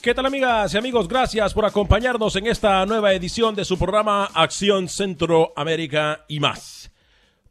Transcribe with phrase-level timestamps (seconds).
[0.00, 1.06] ¿Qué tal amigas y amigos?
[1.06, 6.90] Gracias por acompañarnos en esta nueva edición de su programa Acción Centroamérica y más.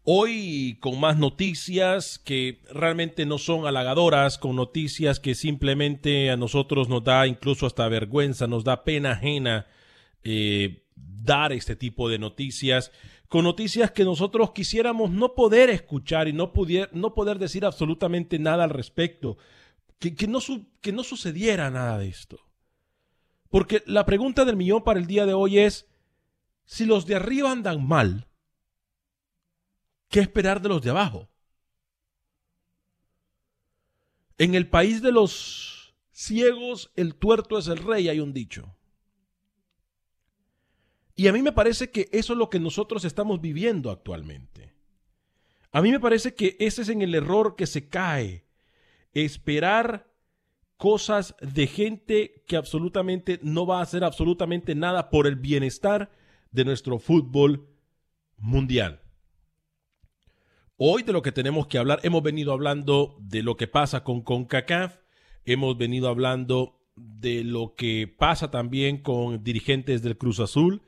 [0.03, 6.90] Hoy con más noticias que realmente no son halagadoras, con noticias que simplemente a nosotros
[6.90, 9.68] nos da incluso hasta vergüenza, nos da pena ajena
[10.23, 12.91] eh, dar este tipo de noticias,
[13.29, 18.40] con noticias que nosotros quisiéramos no poder escuchar y no, pudier, no poder decir absolutamente
[18.40, 19.38] nada al respecto
[20.09, 22.39] que, no su, que no sucediera nada de esto.
[23.50, 25.88] Porque la pregunta del millón para el día de hoy es,
[26.66, 28.28] si los de arriba andan mal,
[30.09, 31.29] ¿qué esperar de los de abajo?
[34.40, 38.75] En el país de los ciegos, el tuerto es el rey, hay un dicho.
[41.16, 44.73] Y a mí me parece que eso es lo que nosotros estamos viviendo actualmente.
[45.72, 48.45] A mí me parece que ese es en el error que se cae
[49.13, 50.11] esperar
[50.77, 56.11] cosas de gente que absolutamente no va a hacer absolutamente nada por el bienestar
[56.51, 57.67] de nuestro fútbol
[58.38, 59.01] mundial.
[60.77, 64.22] Hoy de lo que tenemos que hablar, hemos venido hablando de lo que pasa con
[64.22, 64.97] CONCACAF,
[65.45, 70.81] hemos venido hablando de lo que pasa también con dirigentes del Cruz Azul,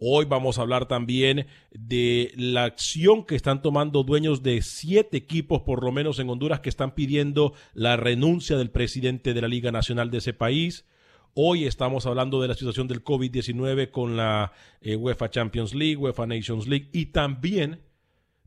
[0.00, 5.62] Hoy vamos a hablar también de la acción que están tomando dueños de siete equipos,
[5.62, 9.72] por lo menos en Honduras, que están pidiendo la renuncia del presidente de la Liga
[9.72, 10.86] Nacional de ese país.
[11.34, 16.28] Hoy estamos hablando de la situación del COVID-19 con la eh, UEFA Champions League, UEFA
[16.28, 17.80] Nations League y también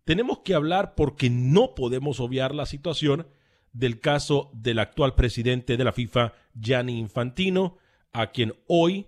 [0.05, 3.27] tenemos que hablar porque no podemos obviar la situación
[3.73, 7.77] del caso del actual presidente de la FIFA, Gianni Infantino,
[8.13, 9.07] a quien hoy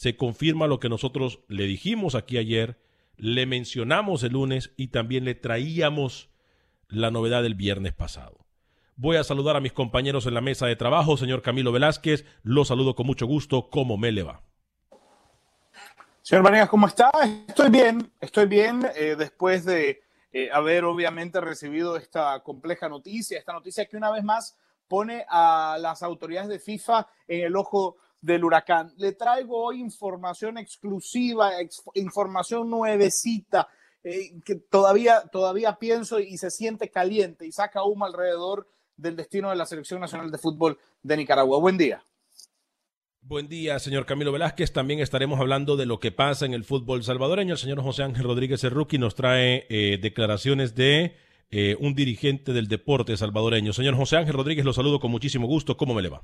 [0.00, 2.80] se confirma lo que nosotros le dijimos aquí ayer,
[3.18, 6.30] le mencionamos el lunes y también le traíamos
[6.88, 8.46] la novedad del viernes pasado.
[8.96, 12.64] Voy a saludar a mis compañeros en la mesa de trabajo, señor Camilo Velázquez, lo
[12.64, 14.40] saludo con mucho gusto, ¿cómo me le va?
[16.22, 17.10] Señor Vanegas, ¿cómo está?
[17.46, 20.00] Estoy bien, estoy bien, eh, después de
[20.32, 24.56] eh, haber obviamente recibido esta compleja noticia, esta noticia que una vez más
[24.88, 28.92] pone a las autoridades de FIFA en el ojo del huracán.
[28.96, 31.52] Le traigo hoy información exclusiva,
[31.94, 33.68] información nuevecita,
[34.02, 39.50] eh, que todavía, todavía pienso y se siente caliente y saca humo alrededor del destino
[39.50, 41.58] de la Selección Nacional de Fútbol de Nicaragua.
[41.58, 42.04] Buen día.
[43.22, 44.72] Buen día, señor Camilo Velázquez.
[44.72, 47.52] También estaremos hablando de lo que pasa en el fútbol salvadoreño.
[47.52, 51.16] El señor José Ángel Rodríguez Cerruqui nos trae eh, declaraciones de
[51.50, 53.74] eh, un dirigente del deporte salvadoreño.
[53.74, 55.76] Señor José Ángel Rodríguez, lo saludo con muchísimo gusto.
[55.76, 56.22] ¿Cómo me le va?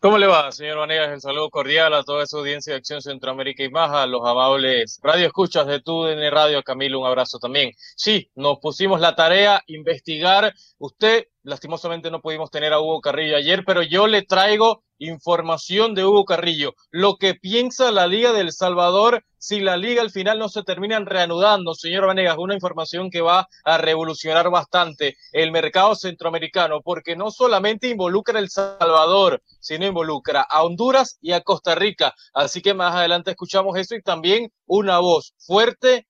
[0.00, 1.10] ¿Cómo le va, señor Vanegas?
[1.10, 4.98] El saludo cordial a toda esa audiencia de Acción Centroamérica y más, a los amables
[5.02, 6.62] radioescuchas de TUDN Radio.
[6.62, 7.72] Camilo, un abrazo también.
[7.96, 10.54] Sí, nos pusimos la tarea investigar.
[10.78, 16.04] Usted, lastimosamente, no pudimos tener a Hugo Carrillo ayer, pero yo le traigo información de
[16.04, 16.74] Hugo Carrillo.
[16.90, 21.06] Lo que piensa la Liga del Salvador si la liga al final no se terminan
[21.06, 27.30] reanudando, señor Vanegas, una información que va a revolucionar bastante el mercado centroamericano, porque no
[27.30, 32.14] solamente involucra a El Salvador, sino involucra a Honduras y a Costa Rica.
[32.34, 36.06] Así que más adelante escuchamos eso y también una voz fuerte,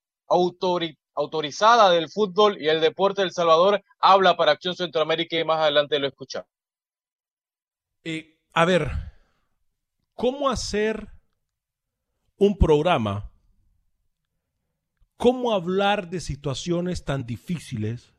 [1.14, 5.98] autorizada del fútbol y el deporte del Salvador, habla para Acción Centroamérica y más adelante
[5.98, 6.48] lo escuchamos.
[8.04, 8.90] Eh, a ver,
[10.14, 11.08] ¿cómo hacer
[12.36, 13.30] un programa?
[15.16, 18.14] ¿Cómo hablar de situaciones tan difíciles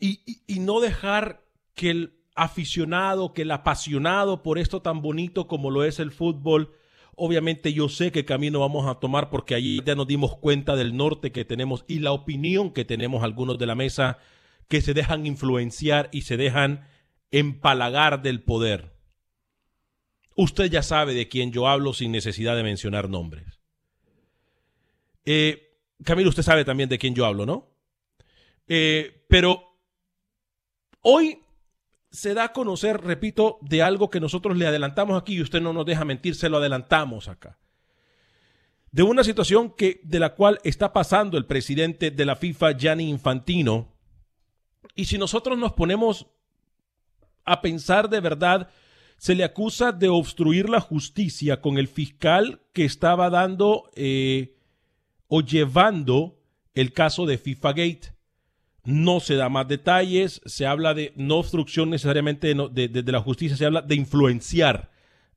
[0.00, 5.70] y, y, no dejar que el aficionado, que el apasionado por esto tan bonito como
[5.70, 6.72] lo es el fútbol,
[7.18, 10.96] obviamente yo sé qué camino vamos a tomar porque allí ya nos dimos cuenta del
[10.96, 14.18] norte que tenemos y la opinión que tenemos algunos de la mesa
[14.68, 16.86] que se dejan influenciar y se dejan
[17.30, 18.94] empalagar del poder.
[20.36, 23.60] Usted ya sabe de quién yo hablo sin necesidad de mencionar nombres.
[25.24, 27.74] Eh, Camilo, usted sabe también de quién yo hablo, ¿no?
[28.68, 29.76] Eh, pero
[31.02, 31.40] hoy
[32.10, 35.72] se da a conocer, repito, de algo que nosotros le adelantamos aquí y usted no
[35.72, 37.58] nos deja mentir, se lo adelantamos acá.
[38.90, 43.08] De una situación que, de la cual está pasando el presidente de la FIFA, Gianni
[43.08, 43.92] Infantino.
[44.94, 46.26] Y si nosotros nos ponemos
[47.44, 48.70] a pensar de verdad,
[49.18, 54.56] se le acusa de obstruir la justicia con el fiscal que estaba dando eh,
[55.26, 56.38] o llevando
[56.74, 58.17] el caso de FIFA Gate.
[58.84, 63.66] No se da más detalles, se habla de no obstrucción necesariamente de, la justicia, se
[63.66, 64.90] habla de influenciar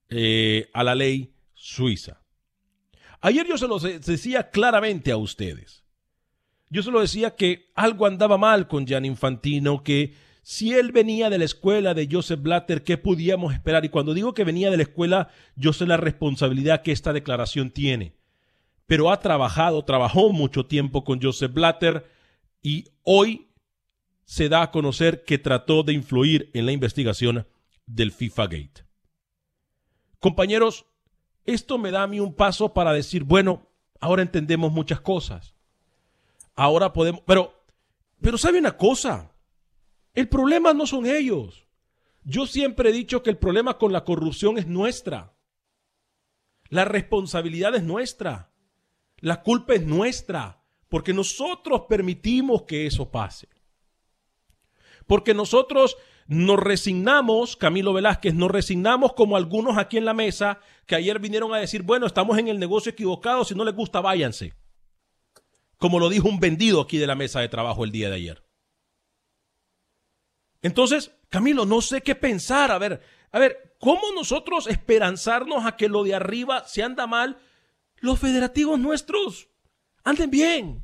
[0.10, 2.22] eh, a la ley suiza.
[3.20, 5.84] Ayer yo se lo decía claramente a ustedes.
[6.70, 11.30] Yo se lo decía que algo andaba mal con Jan Infantino, que si él venía
[11.30, 13.86] de la escuela de Joseph Blatter, ¿qué podíamos esperar?
[13.86, 17.70] Y cuando digo que venía de la escuela, yo sé la responsabilidad que esta declaración
[17.70, 18.16] tiene.
[18.88, 22.06] Pero ha trabajado, trabajó mucho tiempo con Joseph Blatter
[22.62, 23.52] y hoy
[24.26, 27.48] se da a conocer que trató de influir en la investigación
[27.86, 28.86] del FIFA Gate.
[30.20, 30.86] Compañeros,
[31.46, 33.68] esto me da a mí un paso para decir, bueno,
[34.00, 35.56] ahora entendemos muchas cosas.
[36.56, 37.66] Ahora podemos, pero,
[38.22, 39.32] pero sabe una cosa,
[40.14, 41.68] el problema no son ellos.
[42.24, 45.34] Yo siempre he dicho que el problema con la corrupción es nuestra.
[46.70, 48.52] La responsabilidad es nuestra.
[49.18, 50.61] La culpa es nuestra.
[50.92, 53.48] Porque nosotros permitimos que eso pase.
[55.08, 55.96] Porque nosotros
[56.28, 61.54] nos resignamos, Camilo Velázquez, nos resignamos como algunos aquí en la mesa que ayer vinieron
[61.54, 64.54] a decir, bueno, estamos en el negocio equivocado, si no les gusta, váyanse.
[65.78, 68.44] Como lo dijo un vendido aquí de la mesa de trabajo el día de ayer.
[70.62, 72.70] Entonces, Camilo, no sé qué pensar.
[72.70, 73.02] A ver,
[73.32, 77.38] a ver, ¿cómo nosotros esperanzarnos a que lo de arriba se anda mal?
[78.02, 79.51] Los federativos nuestros
[80.04, 80.84] anden bien.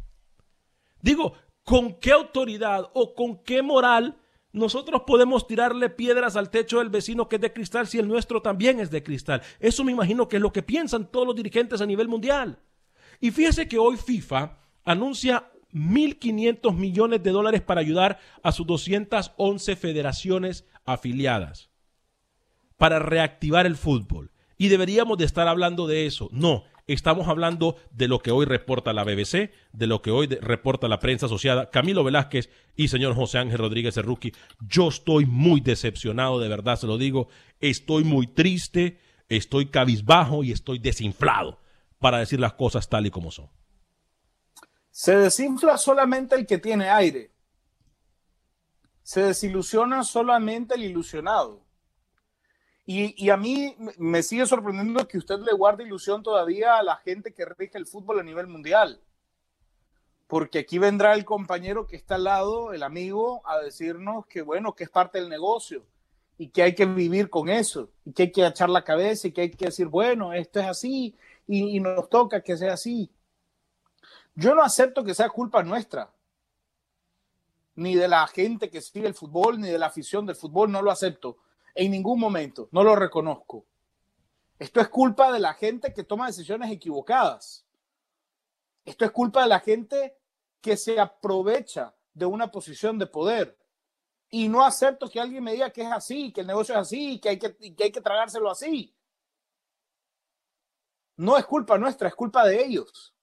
[1.01, 1.33] Digo,
[1.63, 4.17] ¿con qué autoridad o con qué moral
[4.51, 8.41] nosotros podemos tirarle piedras al techo del vecino que es de cristal si el nuestro
[8.41, 9.41] también es de cristal?
[9.59, 12.59] Eso me imagino que es lo que piensan todos los dirigentes a nivel mundial.
[13.19, 19.75] Y fíjese que hoy FIFA anuncia 1.500 millones de dólares para ayudar a sus 211
[19.75, 21.69] federaciones afiliadas
[22.77, 24.31] para reactivar el fútbol.
[24.57, 26.29] Y deberíamos de estar hablando de eso.
[26.31, 30.87] No, estamos hablando de lo que hoy reporta la BBC, de lo que hoy reporta
[30.87, 34.33] la prensa asociada, Camilo Velázquez y señor José Ángel Rodríguez Erruqui.
[34.61, 37.27] Yo estoy muy decepcionado, de verdad se lo digo.
[37.59, 41.59] Estoy muy triste, estoy cabizbajo y estoy desinflado
[41.99, 43.49] para decir las cosas tal y como son.
[44.91, 47.31] Se desinfla solamente el que tiene aire.
[49.03, 51.66] Se desilusiona solamente el ilusionado.
[52.89, 57.33] Y, a mí me sigue sorprendiendo que usted le guarde ilusión todavía a la gente
[57.33, 59.01] que rige el fútbol a nivel mundial.
[60.25, 64.73] Porque aquí vendrá el compañero que está al lado, el amigo, a decirnos que bueno,
[64.73, 65.85] que es parte del negocio
[66.37, 69.31] y que hay que vivir con eso y que hay que echar la cabeza y
[69.33, 71.13] que hay que decir, bueno, esto es así
[71.45, 73.11] y nos toca que sea así.
[74.33, 76.09] Yo no acepto que sea culpa nuestra,
[77.75, 80.81] ni de la gente que sigue el fútbol, ni de la afición del fútbol, no
[80.81, 81.37] lo acepto
[81.77, 83.67] en ningún momento, no lo reconozco.
[84.57, 87.67] Esto es culpa de la gente que toma decisiones equivocadas.
[88.83, 90.17] Esto es culpa de la gente
[90.59, 93.59] que se aprovecha de una posición de poder.
[94.31, 97.19] Y no acepto que alguien me diga que es así, que el negocio es así,
[97.19, 98.95] que hay que, que hay que tragárselo así.
[101.15, 103.13] No es culpa nuestra, es culpa de ellos.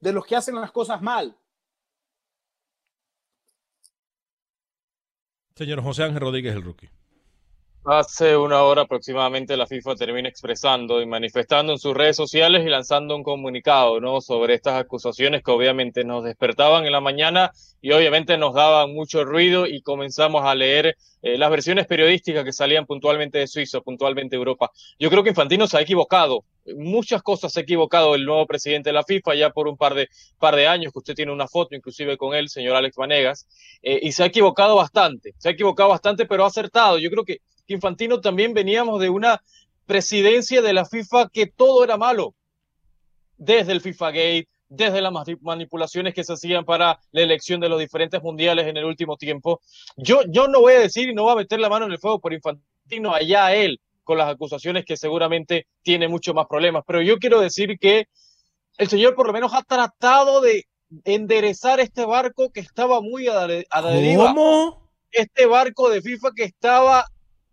[0.00, 1.38] De los que hacen las cosas mal.
[5.54, 6.88] Señor José Ángel Rodríguez, el rookie.
[7.84, 12.68] Hace una hora aproximadamente la FIFA termina expresando y manifestando en sus redes sociales y
[12.68, 14.20] lanzando un comunicado ¿no?
[14.20, 19.24] sobre estas acusaciones que obviamente nos despertaban en la mañana y obviamente nos daban mucho
[19.24, 24.36] ruido y comenzamos a leer eh, las versiones periodísticas que salían puntualmente de Suiza, puntualmente
[24.36, 24.70] de Europa.
[25.00, 26.44] Yo creo que Infantino se ha equivocado.
[26.76, 29.94] Muchas cosas se ha equivocado el nuevo presidente de la FIFA ya por un par
[29.94, 33.48] de, par de años, que usted tiene una foto inclusive con él, señor Alex Vanegas,
[33.82, 36.98] eh, y se ha equivocado bastante, se ha equivocado bastante, pero ha acertado.
[36.98, 39.42] Yo creo que Infantino también veníamos de una
[39.86, 42.34] presidencia de la FIFA que todo era malo,
[43.36, 47.78] desde el FIFA Gate, desde las manipulaciones que se hacían para la elección de los
[47.78, 49.60] diferentes mundiales en el último tiempo.
[49.96, 51.98] Yo, yo no voy a decir y no voy a meter la mano en el
[51.98, 57.02] fuego por Infantino, allá él, con las acusaciones que seguramente tiene muchos más problemas, pero
[57.02, 58.06] yo quiero decir que
[58.78, 60.66] el señor por lo menos ha tratado de
[61.04, 64.28] enderezar este barco que estaba muy a la, deriva.
[64.28, 64.90] ¿Cómo?
[65.10, 67.06] Este barco de FIFA que estaba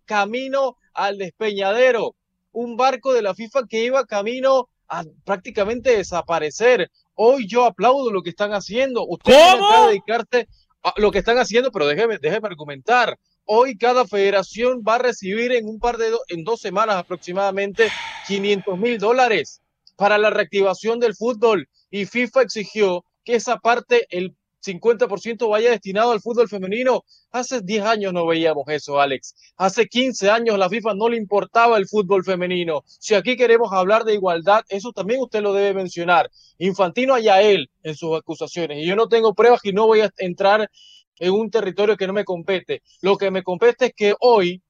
[0.06, 2.16] camino al despeñadero,
[2.52, 6.90] un barco de la FIFA que iba camino a prácticamente desaparecer.
[7.16, 9.06] Hoy yo aplaudo lo que están haciendo.
[9.06, 9.88] Ustedes ¿Cómo?
[9.88, 10.48] dedicarse
[10.84, 13.18] a lo que están haciendo, pero déjeme, déjeme argumentar.
[13.52, 17.90] Hoy cada federación va a recibir en un par de en dos semanas aproximadamente
[18.28, 19.64] 500 mil dólares
[19.96, 26.12] para la reactivación del fútbol y FIFA exigió que esa parte, el 50% vaya destinado
[26.12, 27.04] al fútbol femenino.
[27.32, 29.34] Hace 10 años no veíamos eso, Alex.
[29.58, 32.84] Hace 15 años la FIFA no le importaba el fútbol femenino.
[32.86, 36.30] Si aquí queremos hablar de igualdad, eso también usted lo debe mencionar.
[36.60, 38.78] Infantino allá él en sus acusaciones.
[38.78, 40.70] Y yo no tengo pruebas y no voy a entrar
[41.20, 42.82] en un territorio que no me compete.
[43.02, 44.64] Lo que me compete es que hoy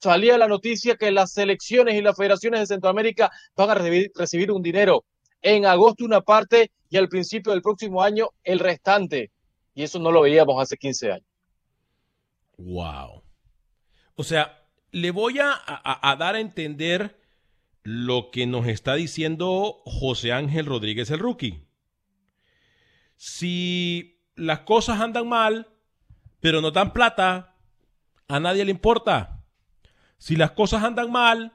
[0.00, 4.62] salía la noticia que las selecciones y las federaciones de Centroamérica van a recibir, un
[4.62, 5.04] dinero.
[5.40, 9.30] En agosto una parte y al principio del próximo año el restante.
[9.74, 11.26] Y eso no lo veíamos hace 15 años.
[12.58, 13.22] Wow.
[14.16, 17.18] O sea, le voy a, a, a, dar a entender
[17.82, 21.66] lo que nos está diciendo José Ángel Rodríguez el rookie.
[23.16, 25.71] Si las cosas andan mal,
[26.42, 27.54] pero no dan plata,
[28.26, 29.38] a nadie le importa.
[30.18, 31.52] Si las cosas andan mal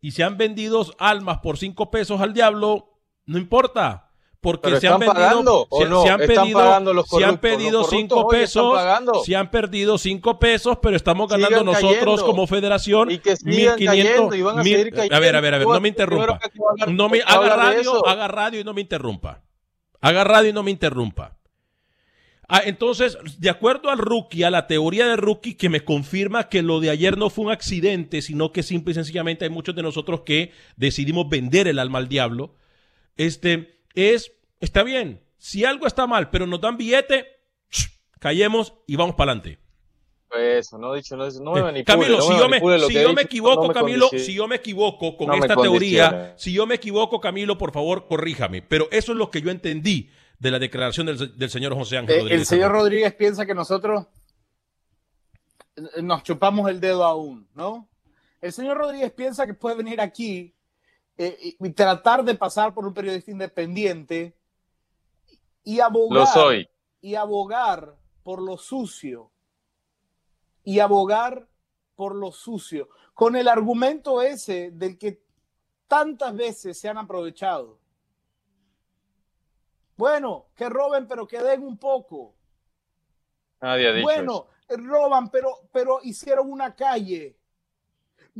[0.00, 4.06] y se han vendido almas por cinco pesos al diablo, no importa
[4.40, 6.02] porque se han vendido, pagando, se, no?
[6.02, 8.80] se, han pedido, los se han pedido cinco pesos,
[9.26, 12.24] se han perdido cinco pesos, pero estamos ganando sigan nosotros cayendo.
[12.26, 13.86] como federación Y que sigan 1500.
[13.86, 15.14] cayendo y van a mil- seguir cayendo.
[15.16, 16.40] a ver, a ver, a ver, no me interrumpa.
[16.88, 19.42] No me haga radio, haga radio y no me interrumpa.
[20.00, 21.36] Haga radio y no me interrumpa.
[22.52, 26.62] Ah, entonces, de acuerdo al rookie, a la teoría del rookie que me confirma que
[26.62, 29.84] lo de ayer no fue un accidente, sino que simple y sencillamente hay muchos de
[29.84, 32.56] nosotros que decidimos vender el alma al diablo.
[33.16, 37.24] Este es, está bien, si algo está mal, pero nos dan billete,
[38.18, 39.60] callemos y vamos para adelante.
[40.36, 41.84] Eso, no he dicho, no, no me Eh, manipule.
[41.84, 44.56] Camilo, no si me yo me, si yo me equivoco, no Camilo, si yo me
[44.56, 48.60] equivoco con esta teoría, si yo me equivoco, Camilo, por favor, corríjame.
[48.60, 50.10] Pero eso es lo que yo entendí
[50.40, 52.40] de la declaración del, del señor José Ángel Eh, Rodríguez.
[52.40, 54.06] el señor Rodríguez piensa que nosotros
[56.02, 57.88] nos chupamos el dedo aún, ¿no?
[58.40, 60.54] El señor Rodríguez piensa que puede venir aquí
[61.16, 64.34] eh, y, y tratar de pasar por un periodista independiente
[65.62, 66.68] y abogar, Lo soy.
[67.02, 69.30] y abogar por lo sucio
[70.64, 71.46] y abogar
[71.96, 75.22] por lo sucio con el argumento ese del que
[75.86, 77.78] tantas veces se han aprovechado.
[80.00, 82.34] Bueno, que roben, pero que den un poco.
[83.60, 84.80] Nadie ha dicho Bueno, eso.
[84.82, 87.38] roban, pero, pero hicieron una calle.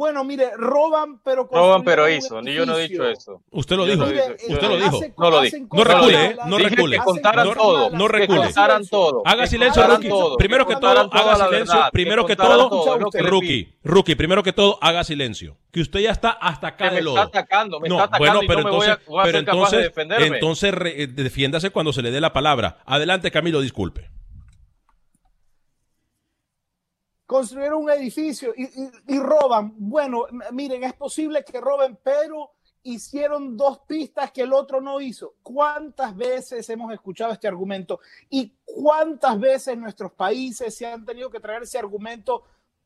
[0.00, 2.40] Bueno, mire, roban, pero Roban, pero hizo.
[2.40, 3.42] Ni yo no he dicho eso.
[3.50, 4.04] Usted lo Yo dijo.
[4.06, 4.96] no Mire, Usted lo dijo.
[4.96, 5.56] hacen- No lo dijo.
[5.72, 6.36] No recule, ¿eh?
[6.46, 6.96] No recule.
[6.96, 7.90] que contaran todo.
[7.90, 8.40] No recule.
[8.40, 9.22] contaran todo.
[9.26, 10.08] Haga silencio, Rookie.
[10.08, 11.74] todo, Primero que todo, haga silencio.
[11.74, 13.74] verdad, Primero que todo, Rookie.
[13.84, 15.58] Rookie, primero que todo, haga silencio.
[15.70, 17.16] Que usted ya está hasta acá Que de me lodo.
[17.22, 19.38] está atacando, me no, está atacando bueno, y pero me entonces, a, voy a pero
[19.38, 20.26] ser capaz de entonces, defenderme.
[20.36, 22.78] entonces re- defiéndase cuando se le dé la palabra.
[22.86, 24.08] Adelante, Camilo, disculpe.
[27.30, 29.72] Construyeron un edificio y, y- y roban.
[29.76, 32.50] Bueno, miren, es posible que roben, pero
[32.82, 35.34] hicieron dos pistas que el otro no hizo.
[35.40, 38.00] ¿Cuántas veces hemos escuchado este argumento?
[38.30, 42.42] ¿Y cuántas veces nuestros países se han tenido que traer ese argumento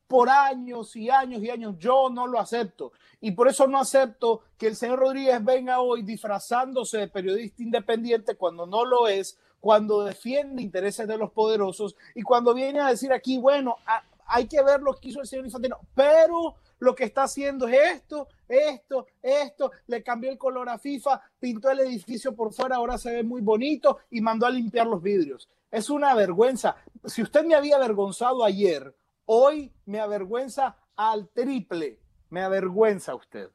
[0.07, 1.75] por años y años y años?
[1.79, 2.91] Yo no lo acepto.
[3.21, 8.35] Y por eso no acepto que el señor Rodríguez venga hoy disfrazándose de periodista independiente
[8.35, 13.11] cuando no lo es, cuando defiende intereses de los poderosos y cuando viene a decir
[13.11, 13.77] aquí, bueno,
[14.25, 17.79] hay que ver lo que hizo el señor Infantino, pero lo que está haciendo es
[17.95, 22.97] esto, esto, esto, le cambió el color a FIFA, pintó el edificio por fuera, ahora
[22.97, 25.49] se ve muy bonito y mandó a limpiar los vidrios.
[25.71, 26.75] Es una vergüenza.
[27.05, 31.99] Si usted me había avergonzado ayer, hoy me avergüenza al triple.
[32.29, 33.49] Me avergüenza usted.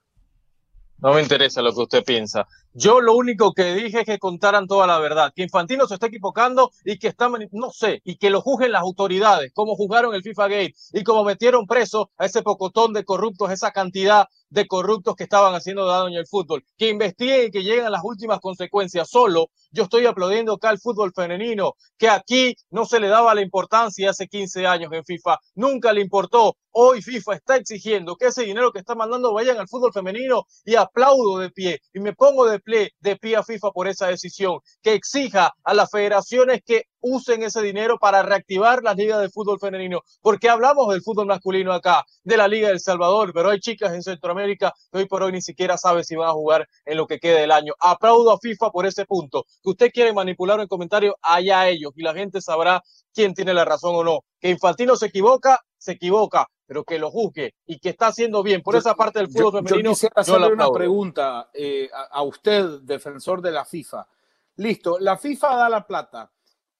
[1.03, 2.47] No me interesa lo que usted piensa.
[2.75, 6.07] Yo lo único que dije es que contaran toda la verdad, que Infantino se está
[6.07, 10.23] equivocando y que está, no sé, y que lo juzguen las autoridades, como juzgaron el
[10.23, 15.17] FIFA Gate y como metieron preso a ese pocotón de corruptos, esa cantidad de corruptos
[15.17, 16.65] que estaban haciendo daño al fútbol.
[16.77, 19.09] Que investiguen y que lleguen a las últimas consecuencias.
[19.09, 23.43] Solo yo estoy aplaudiendo acá al fútbol femenino, que aquí no se le daba la
[23.43, 25.39] importancia hace 15 años en FIFA.
[25.55, 26.57] Nunca le importó.
[26.73, 30.77] Hoy FIFA está exigiendo que ese dinero que está mandando vayan al fútbol femenino y
[30.77, 34.59] aplaudo de pie y me pongo de pie, de pie a FIFA por esa decisión.
[34.83, 39.59] Que exija a las federaciones que usen ese dinero para reactivar la liga de fútbol
[39.59, 43.93] femenino, porque hablamos del fútbol masculino acá, de la Liga del Salvador, pero hay chicas
[43.93, 47.07] en Centroamérica que hoy por hoy ni siquiera saben si van a jugar en lo
[47.07, 47.75] que quede del año.
[47.81, 49.45] Aplaudo a FIFA por ese punto.
[49.63, 53.65] Que usted quiere manipular en comentario, allá ellos, y la gente sabrá quién tiene la
[53.65, 54.21] razón o no.
[54.41, 58.63] Que Infantino se equivoca, se equivoca, pero que lo juzgue y que está haciendo bien
[58.63, 59.91] por esa parte del fútbol femenino.
[59.91, 64.07] Yo quisiera hacerle una pregunta eh, a usted, defensor de la FIFA.
[64.57, 66.31] Listo, la FIFA da la plata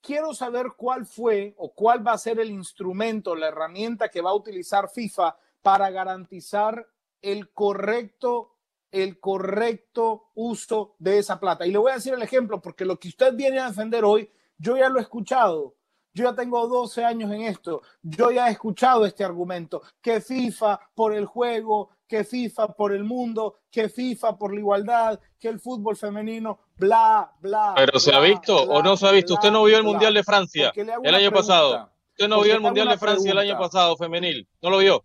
[0.01, 4.31] quiero saber cuál fue o cuál va a ser el instrumento, la herramienta que va
[4.31, 6.87] a utilizar FIFA para garantizar
[7.23, 8.57] el correcto
[8.91, 11.67] el correcto uso de esa plata.
[11.67, 14.29] Y le voy a decir el ejemplo porque lo que usted viene a defender hoy,
[14.59, 15.77] yo ya lo he escuchado.
[16.13, 17.83] Yo ya tengo 12 años en esto.
[18.03, 23.05] Yo ya he escuchado este argumento, que FIFA por el juego, que FIFA por el
[23.05, 27.75] mundo, que FIFA por la igualdad, que el fútbol femenino, bla, bla.
[27.77, 29.35] Pero se ha visto o no se ha visto.
[29.35, 31.91] Usted no vio el Mundial de Francia el año pasado.
[32.11, 34.49] Usted no vio el Mundial de Francia el año pasado, femenil.
[34.61, 35.05] ¿No lo vio?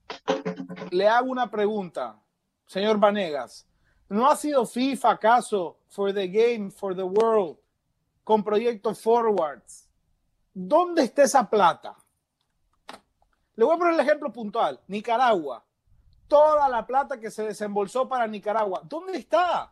[0.91, 2.19] Le hago una pregunta,
[2.65, 3.67] señor Vanegas.
[4.09, 7.57] ¿No ha sido FIFA acaso for the game, for the world,
[8.23, 9.89] con proyectos forwards?
[10.53, 11.95] ¿Dónde está esa plata?
[13.55, 14.79] Le voy a poner el ejemplo puntual.
[14.87, 15.63] Nicaragua
[16.27, 18.81] toda la plata que se desembolsó para Nicaragua.
[18.83, 19.71] ¿Dónde está?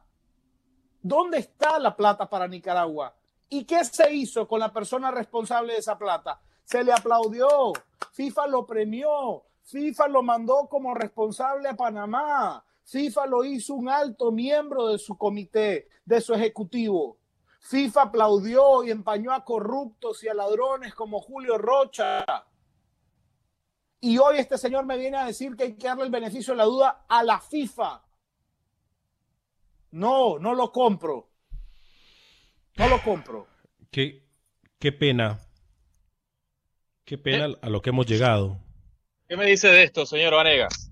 [1.03, 3.13] ¿Dónde está la plata para Nicaragua?
[3.49, 6.39] ¿Y qué se hizo con la persona responsable de esa plata?
[6.63, 7.73] Se le aplaudió,
[8.13, 14.31] FIFA lo premió, FIFA lo mandó como responsable a Panamá, FIFA lo hizo un alto
[14.31, 17.17] miembro de su comité, de su ejecutivo.
[17.59, 22.25] FIFA aplaudió y empañó a corruptos y a ladrones como Julio Rocha.
[23.99, 26.57] Y hoy este señor me viene a decir que hay que darle el beneficio de
[26.57, 28.01] la duda a la FIFA.
[29.93, 31.29] No, no lo compro.
[32.77, 33.47] No lo compro.
[33.91, 34.23] Qué,
[34.79, 35.39] qué pena.
[37.05, 37.57] Qué pena eh.
[37.61, 38.57] a lo que hemos llegado.
[39.29, 40.91] ¿Qué me dice de esto, señor Vanegas?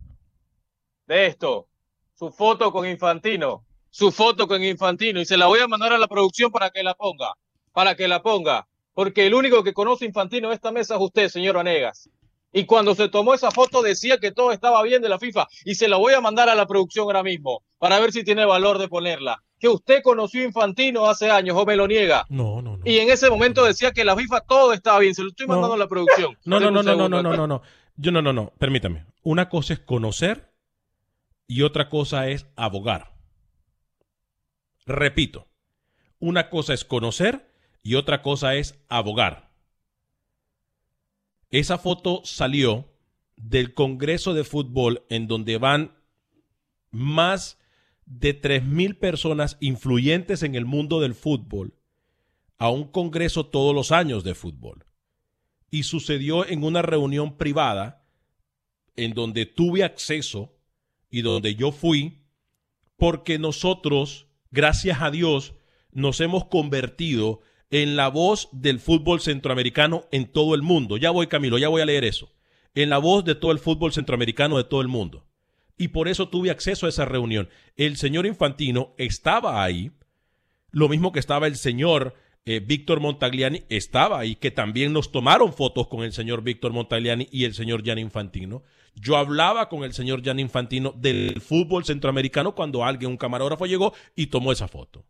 [1.08, 1.68] De esto.
[2.14, 3.66] Su foto con Infantino.
[3.90, 5.20] Su foto con Infantino.
[5.20, 7.34] Y se la voy a mandar a la producción para que la ponga.
[7.72, 8.68] Para que la ponga.
[8.94, 12.08] Porque el único que conoce Infantino en esta mesa es usted, señor Vanegas.
[12.54, 15.74] Y cuando se tomó esa foto decía que todo estaba bien de la FIFA y
[15.74, 18.78] se la voy a mandar a la producción ahora mismo para ver si tiene valor
[18.78, 19.44] de ponerla.
[19.58, 22.28] Que usted conoció Infantino hace años o me lo niega.
[22.30, 22.84] No, no, no.
[22.86, 25.16] Y en ese momento decía que la FIFA todo estaba bien.
[25.16, 26.38] Se lo estoy mandando a la producción.
[26.46, 27.64] No, no, no, no, no, no, no, no, no.
[27.96, 28.54] Yo no, no, no.
[28.60, 29.08] Permítame.
[29.24, 30.54] Una cosa es conocer
[31.48, 33.16] y otra cosa es abogar.
[34.86, 35.48] Repito.
[36.20, 39.50] Una cosa es conocer y otra cosa es abogar.
[41.50, 42.94] Esa foto salió
[43.38, 45.98] del Congreso de Fútbol en donde van
[46.92, 47.58] más
[48.20, 51.76] de 3.000 personas influyentes en el mundo del fútbol
[52.58, 54.86] a un congreso todos los años de fútbol.
[55.70, 58.06] Y sucedió en una reunión privada
[58.98, 60.54] en donde tuve acceso
[61.10, 62.26] y donde yo fui
[62.98, 65.56] porque nosotros, gracias a Dios,
[65.92, 70.98] nos hemos convertido en la voz del fútbol centroamericano en todo el mundo.
[70.98, 72.34] Ya voy, Camilo, ya voy a leer eso.
[72.76, 75.31] En la voz de todo el fútbol centroamericano de todo el mundo.
[75.78, 77.50] Y por eso tuve acceso a esa reunión.
[77.76, 79.92] El señor Infantino estaba ahí,
[80.72, 85.54] lo mismo que estaba el señor eh, Víctor Montagliani, estaba ahí, que también nos tomaron
[85.54, 88.64] fotos con el señor Víctor Montagliani y el señor Jan Infantino.
[88.96, 93.94] Yo hablaba con el señor Jan Infantino del fútbol centroamericano cuando alguien, un camarógrafo, llegó
[94.16, 95.06] y tomó esa foto.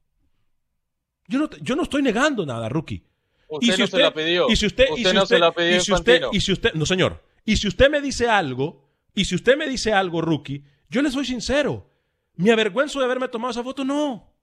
[1.27, 3.05] Yo no, yo no estoy negando nada, rookie.
[3.47, 4.49] Usted y si no usted, se la pidió.
[4.49, 6.51] Y si usted, y si no usted, se la pidió y si usted, y si
[6.51, 7.23] usted, no señor.
[7.45, 11.11] Y si usted me dice algo, y si usted me dice algo, rookie, yo le
[11.11, 11.89] soy sincero.
[12.35, 13.83] ¿Me avergüenzo de haberme tomado esa foto?
[13.83, 14.33] No.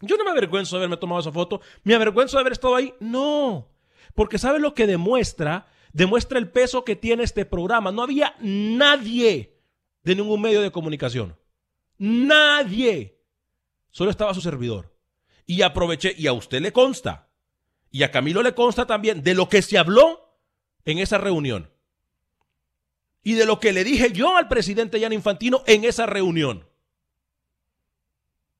[0.00, 1.60] Yo no me avergüenzo de haberme tomado esa foto.
[1.82, 2.94] ¿Me avergüenzo de haber estado ahí?
[3.00, 3.68] No.
[4.14, 5.68] Porque ¿sabe lo que demuestra?
[5.92, 7.92] Demuestra el peso que tiene este programa.
[7.92, 9.58] No había nadie
[10.02, 11.36] de ningún medio de comunicación.
[11.98, 13.18] Nadie.
[13.90, 14.94] Solo estaba su servidor.
[15.46, 17.30] Y aproveché, y a usted le consta,
[17.90, 20.38] y a Camilo le consta también, de lo que se habló
[20.84, 21.70] en esa reunión.
[23.26, 26.64] Y de lo que le dije yo al presidente Jan Infantino en esa reunión.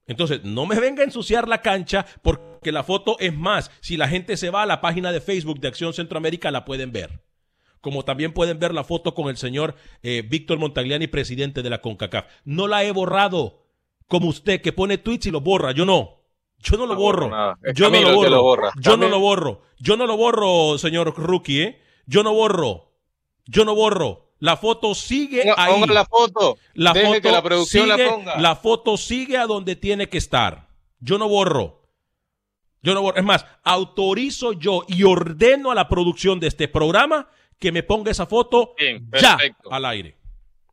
[0.07, 3.71] Entonces, no me venga a ensuciar la cancha porque la foto es más.
[3.79, 6.91] Si la gente se va a la página de Facebook de Acción Centroamérica, la pueden
[6.91, 7.21] ver.
[7.79, 11.79] Como también pueden ver la foto con el señor eh, Víctor Montagliani, presidente de la
[11.79, 12.25] CONCACAF.
[12.43, 13.63] No la he borrado
[14.09, 15.71] como usted que pone tweets y lo borra.
[15.71, 16.25] Yo no.
[16.59, 17.55] Yo no lo borro.
[17.73, 18.71] Yo no lo borro.
[18.81, 19.61] Yo no lo borro.
[19.79, 21.61] Yo no lo borro, señor Rookie.
[21.61, 21.81] ¿eh?
[22.05, 22.91] Yo no borro.
[23.45, 24.26] Yo no borro.
[24.39, 25.73] La foto sigue ahí.
[25.73, 26.57] Ponga la foto.
[26.73, 28.39] La Deje foto que la producción sigue, la ponga.
[28.39, 30.67] La foto sigue a donde tiene que estar.
[30.99, 31.89] Yo no borro.
[32.81, 33.17] Yo no borro.
[33.17, 38.11] Es más, autorizo yo y ordeno a la producción de este programa que me ponga
[38.11, 39.37] esa foto Bien, ya
[39.69, 40.17] al aire.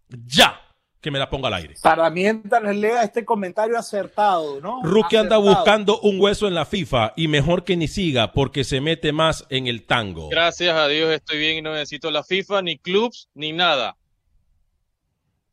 [0.08, 0.63] Ya
[1.04, 1.74] que me la ponga al aire.
[1.82, 4.82] Para mientras lea este comentario acertado, ¿no?
[4.82, 8.80] Rookie anda buscando un hueso en la FIFA y mejor que ni siga porque se
[8.80, 10.30] mete más en el tango.
[10.30, 13.98] Gracias a Dios estoy bien y no necesito la FIFA, ni clubs, ni nada.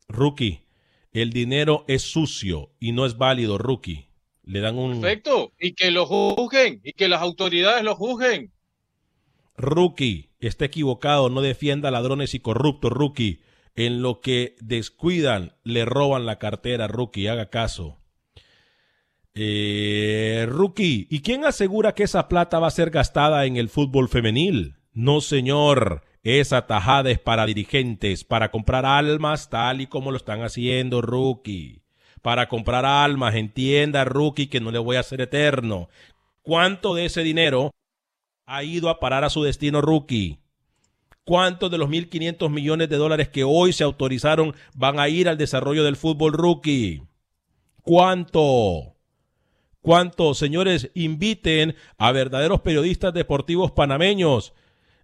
[0.08, 0.64] Rookie,
[1.12, 4.08] el dinero es sucio y no es válido, Rookie.
[4.44, 5.02] Le dan un...
[5.02, 5.52] Perfecto.
[5.60, 8.54] Y que lo juzguen, y que las autoridades lo juzguen.
[9.58, 13.42] Rookie, está equivocado, no defienda ladrones y corruptos, Rookie.
[13.74, 17.98] En lo que descuidan, le roban la cartera, Rookie, haga caso.
[19.34, 24.08] Eh, rookie, ¿y quién asegura que esa plata va a ser gastada en el fútbol
[24.08, 24.76] femenil?
[24.92, 26.02] No, señor.
[26.22, 31.82] Esa tajada es para dirigentes, para comprar almas tal y como lo están haciendo, Rookie.
[32.20, 35.88] Para comprar almas, entienda, Rookie, que no le voy a hacer eterno.
[36.42, 37.72] ¿Cuánto de ese dinero
[38.46, 40.41] ha ido a parar a su destino, Rookie?
[41.24, 45.38] ¿Cuántos de los 1.500 millones de dólares que hoy se autorizaron van a ir al
[45.38, 47.02] desarrollo del fútbol rookie?
[47.82, 48.96] ¿Cuánto?
[49.80, 50.34] ¿Cuánto?
[50.34, 54.52] Señores, inviten a verdaderos periodistas deportivos panameños.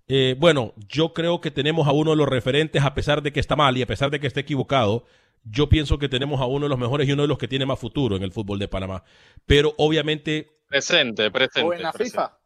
[0.08, 3.40] Eh, bueno, yo creo que tenemos a uno de los referentes, a pesar de que
[3.40, 5.04] está mal y a pesar de que esté equivocado.
[5.44, 7.66] Yo pienso que tenemos a uno de los mejores y uno de los que tiene
[7.66, 9.04] más futuro en el fútbol de Panamá.
[9.46, 11.66] Pero obviamente Presente, presente.
[11.66, 12.18] O en la presente.
[12.18, 12.37] FIFA.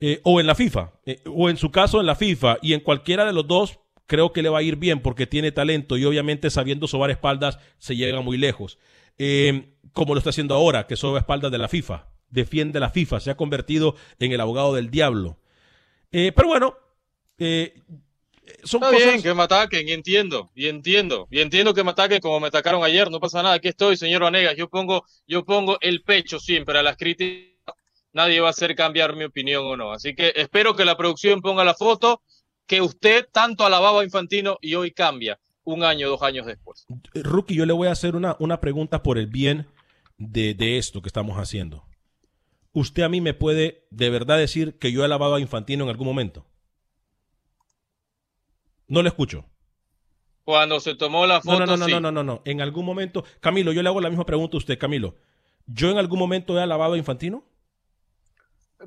[0.00, 2.80] Eh, o en la FIFA, eh, o en su caso en la FIFA, y en
[2.80, 6.04] cualquiera de los dos, creo que le va a ir bien porque tiene talento y
[6.04, 8.78] obviamente sabiendo sobar espaldas se llega muy lejos.
[9.18, 13.20] Eh, como lo está haciendo ahora, que soba espaldas de la FIFA, defiende la FIFA,
[13.20, 15.38] se ha convertido en el abogado del diablo.
[16.10, 16.76] Pero bueno,
[18.64, 19.12] son Está cosas...
[19.12, 22.48] bien que me ataquen, y entiendo, y entiendo, y entiendo que me ataquen como me
[22.48, 26.38] atacaron ayer, no pasa nada, aquí estoy, señor Vanegas, yo pongo, yo pongo el pecho
[26.38, 27.57] siempre a las críticas,
[28.12, 31.40] nadie va a hacer cambiar mi opinión o no, así que espero que la producción
[31.40, 32.22] ponga la foto
[32.66, 36.86] que usted tanto alababa a Infantino y hoy cambia, un año, dos años después.
[37.14, 39.66] Rookie, yo le voy a hacer una, una pregunta por el bien
[40.18, 41.84] de, de esto que estamos haciendo.
[42.72, 45.90] ¿Usted a mí me puede de verdad decir que yo he alabado a Infantino en
[45.90, 46.46] algún momento?
[48.86, 49.46] No le escucho.
[50.44, 51.90] Cuando se tomó la foto, no, no, no, sí.
[51.90, 52.42] no, no, no, no.
[52.44, 55.16] En algún momento, Camilo, yo le hago la misma pregunta a usted, Camilo.
[55.66, 57.44] ¿Yo en algún momento he alabado a Infantino?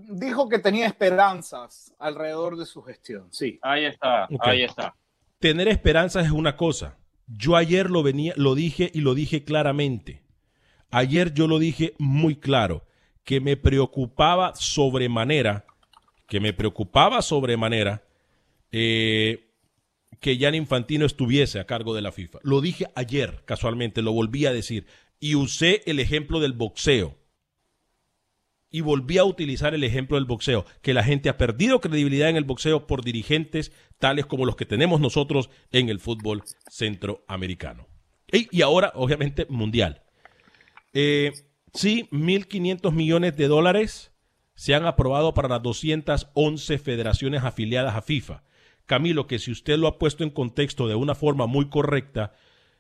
[0.10, 3.60] Dijo que tenía esperanzas alrededor de su gestión, sí.
[3.62, 4.96] Ahí está, ahí está.
[5.40, 6.98] Tener esperanzas es una cosa.
[7.28, 10.24] Yo ayer lo venía, lo dije y lo dije claramente.
[10.92, 12.86] Ayer yo lo dije muy claro,
[13.24, 15.66] que me preocupaba sobremanera,
[16.28, 18.04] que me preocupaba sobremanera
[18.72, 19.52] eh,
[20.20, 22.40] que Jan Infantino estuviese a cargo de la FIFA.
[22.44, 24.86] Lo dije ayer, casualmente, lo volví a decir.
[25.20, 27.18] Y usé el ejemplo del boxeo.
[28.72, 32.38] Y volví a utilizar el ejemplo del boxeo, que la gente ha perdido credibilidad en
[32.38, 37.88] el boxeo por dirigentes tales como los que tenemos nosotros en el fútbol centroamericano.
[38.32, 40.04] Y, ahora, obviamente, mundial.
[40.94, 41.34] Eh,
[41.74, 44.14] sí, 1.500 millones de dólares
[44.56, 48.44] se han aprobado para las 211 federaciones afiliadas a FIFA.
[48.86, 52.34] Camilo, que si usted lo ha puesto en contexto de una forma muy correcta,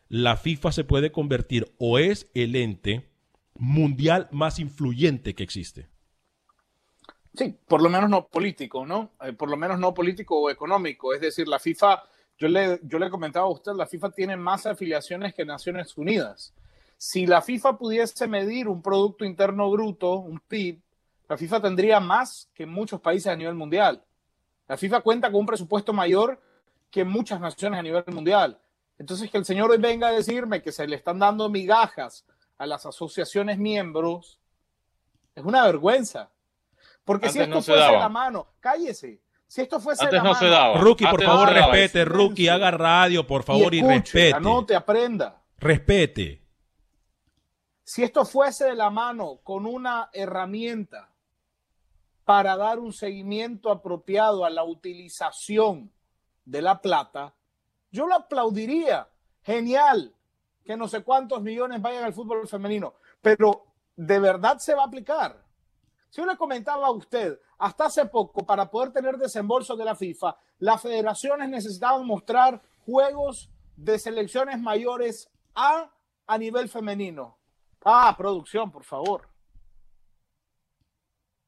[0.08, 3.11] la FIFA se puede convertir o es el ente
[3.56, 5.90] mundial más influyente que existe.
[7.34, 9.12] Sí, por lo menos no político, ¿no?
[9.22, 11.14] Eh, por lo menos no político o económico.
[11.14, 12.04] Es decir, la FIFA,
[12.38, 16.54] yo le, yo le comentaba a usted, la FIFA tiene más afiliaciones que Naciones Unidas.
[16.98, 20.80] Si la FIFA pudiese medir un Producto Interno Bruto, un PIB,
[21.30, 24.04] la FIFA tendría más que muchos países a nivel mundial.
[24.68, 26.40] La FIFA cuenta con un presupuesto mayor
[26.90, 28.60] que muchas naciones a nivel mundial.
[29.00, 32.26] Entonces, que el señor venga a decirme que se le están dando migajas
[32.62, 34.40] a las asociaciones miembros,
[35.34, 36.30] es una vergüenza.
[37.04, 37.98] Porque si esto no se fuese daba.
[37.98, 39.20] la mano, cállese.
[39.48, 40.78] Si esto fuese Antes de la no se mano, daba.
[40.78, 42.06] Rookie, por Antes favor, se daba respete.
[42.06, 44.34] Rookie, haga radio, por favor, y, escuche, respete.
[44.36, 45.42] Anote, aprenda.
[45.58, 46.46] Respete.
[47.84, 51.10] Si esto fuese de la mano con una herramienta
[52.26, 55.92] para dar un seguimiento apropiado a la utilización
[56.46, 57.34] de la plata,
[57.90, 59.10] yo lo aplaudiría.
[59.42, 60.14] Genial
[60.64, 64.88] que no sé cuántos millones vayan al fútbol femenino, pero ¿de verdad se va a
[64.88, 65.44] aplicar?
[66.10, 69.96] Si yo le comentaba a usted, hasta hace poco, para poder tener desembolso de la
[69.96, 75.92] FIFA, las federaciones necesitaban mostrar juegos de selecciones mayores A
[76.28, 77.38] a nivel femenino.
[77.84, 79.28] Ah, producción, por favor.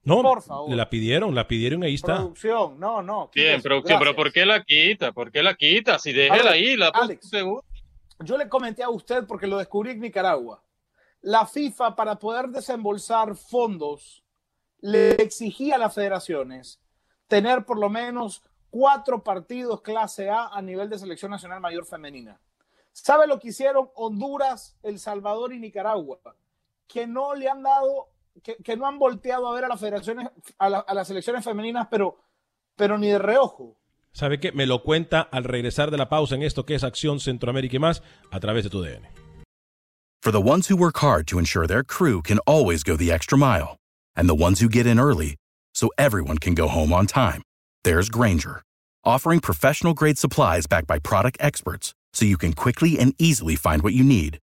[0.03, 0.69] No, Por favor.
[0.69, 2.17] le la pidieron, la pidieron, ahí está.
[2.17, 3.31] Producción, no, no.
[3.33, 4.13] Bien, producción, pero.
[4.13, 5.13] ¿por qué la quita?
[5.13, 5.97] ¿Por qué la quita?
[5.97, 7.31] Si déjela ahí, la Alex.
[8.23, 10.63] Yo le comenté a usted porque lo descubrí en Nicaragua.
[11.21, 14.23] La FIFA, para poder desembolsar fondos,
[14.79, 16.81] le exigía a las federaciones
[17.27, 22.39] tener por lo menos cuatro partidos clase A a nivel de selección nacional mayor femenina.
[22.91, 26.19] ¿Sabe lo que hicieron Honduras, El Salvador y Nicaragua?
[26.87, 28.09] Que no le han dado,
[28.41, 32.19] que, no han volteado a ver a las federaciones, a, a las selecciones femeninas, pero,
[32.75, 33.77] pero ni de reojo.
[34.13, 34.51] ¿Sabe qué?
[34.51, 37.79] Me lo cuenta al regresar de la pausa en esto que es Acción Centroamérica y
[37.79, 39.07] más a través de tu DN.
[40.21, 43.37] For the ones who work hard to ensure their crew can always go the extra
[43.37, 43.75] mile,
[44.15, 45.35] and the ones who get in early
[45.75, 47.41] so everyone can go home on time,
[47.83, 48.61] there's Granger,
[49.03, 53.81] offering professional grade supplies backed by product experts so you can quickly and easily find
[53.81, 54.37] what you need.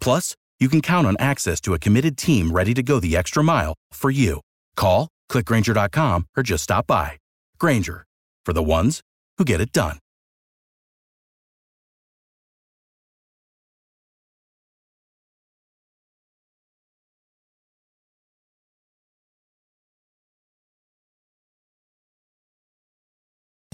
[0.00, 3.42] Plus, you can count on access to a committed team ready to go the extra
[3.42, 4.40] mile for you.
[4.76, 7.18] Call, clickgranger.com, or just stop by.
[7.58, 8.06] Granger,
[8.46, 9.00] for the ones
[9.38, 9.98] who get it done.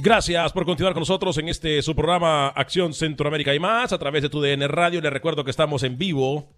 [0.04, 4.22] Gracias por continuar con nosotros en este su programa Acción Centroamérica y más a través
[4.22, 5.00] de tu DN Radio.
[5.00, 6.56] Les recuerdo que estamos en vivo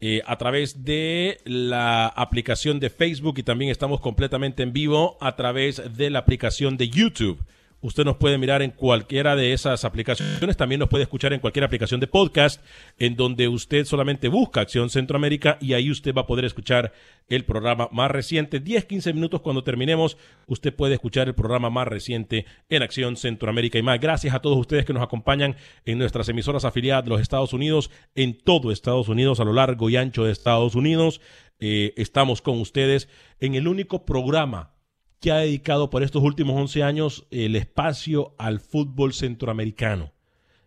[0.00, 5.36] eh, a través de la aplicación de Facebook y también estamos completamente en vivo a
[5.36, 7.38] través de la aplicación de YouTube.
[7.86, 11.64] Usted nos puede mirar en cualquiera de esas aplicaciones, también nos puede escuchar en cualquier
[11.64, 12.60] aplicación de podcast,
[12.98, 16.92] en donde usted solamente busca Acción Centroamérica y ahí usted va a poder escuchar
[17.28, 18.58] el programa más reciente.
[18.58, 20.16] 10, 15 minutos cuando terminemos,
[20.48, 24.00] usted puede escuchar el programa más reciente en Acción Centroamérica y más.
[24.00, 27.92] Gracias a todos ustedes que nos acompañan en nuestras emisoras afiliadas de los Estados Unidos,
[28.16, 31.20] en todo Estados Unidos, a lo largo y ancho de Estados Unidos.
[31.60, 34.75] Eh, estamos con ustedes en el único programa
[35.20, 40.12] que ha dedicado por estos últimos 11 años el espacio al fútbol centroamericano.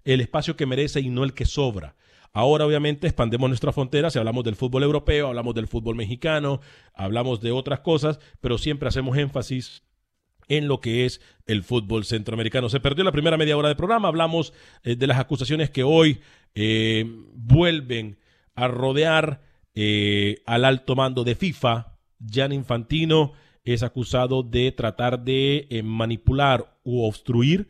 [0.03, 1.95] El espacio que merece y no el que sobra.
[2.31, 6.62] Ahora obviamente expandemos nuestras fronteras y hablamos del fútbol europeo, hablamos del fútbol mexicano,
[6.93, 9.83] hablamos de otras cosas, pero siempre hacemos énfasis
[10.47, 12.69] en lo que es el fútbol centroamericano.
[12.69, 16.21] Se perdió la primera media hora del programa, hablamos eh, de las acusaciones que hoy
[16.55, 18.19] eh, vuelven
[18.55, 19.41] a rodear
[19.75, 21.95] eh, al alto mando de FIFA.
[22.29, 23.33] Jan Infantino
[23.63, 27.67] es acusado de tratar de eh, manipular u obstruir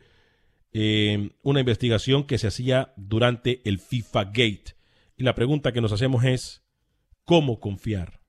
[0.72, 4.76] eh, una investigación que se hacía durante el FIFA Gate.
[5.16, 6.62] Y la pregunta que nos hacemos es,
[7.24, 8.20] ¿cómo confiar?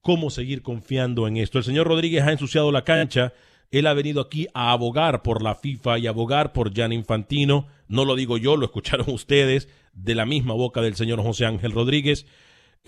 [0.00, 1.58] ¿Cómo seguir confiando en esto?
[1.58, 3.32] El señor Rodríguez ha ensuciado la cancha.
[3.72, 7.66] Él ha venido aquí a abogar por la FIFA y abogar por Jan Infantino.
[7.88, 11.72] No lo digo yo, lo escucharon ustedes de la misma boca del señor José Ángel
[11.72, 12.26] Rodríguez.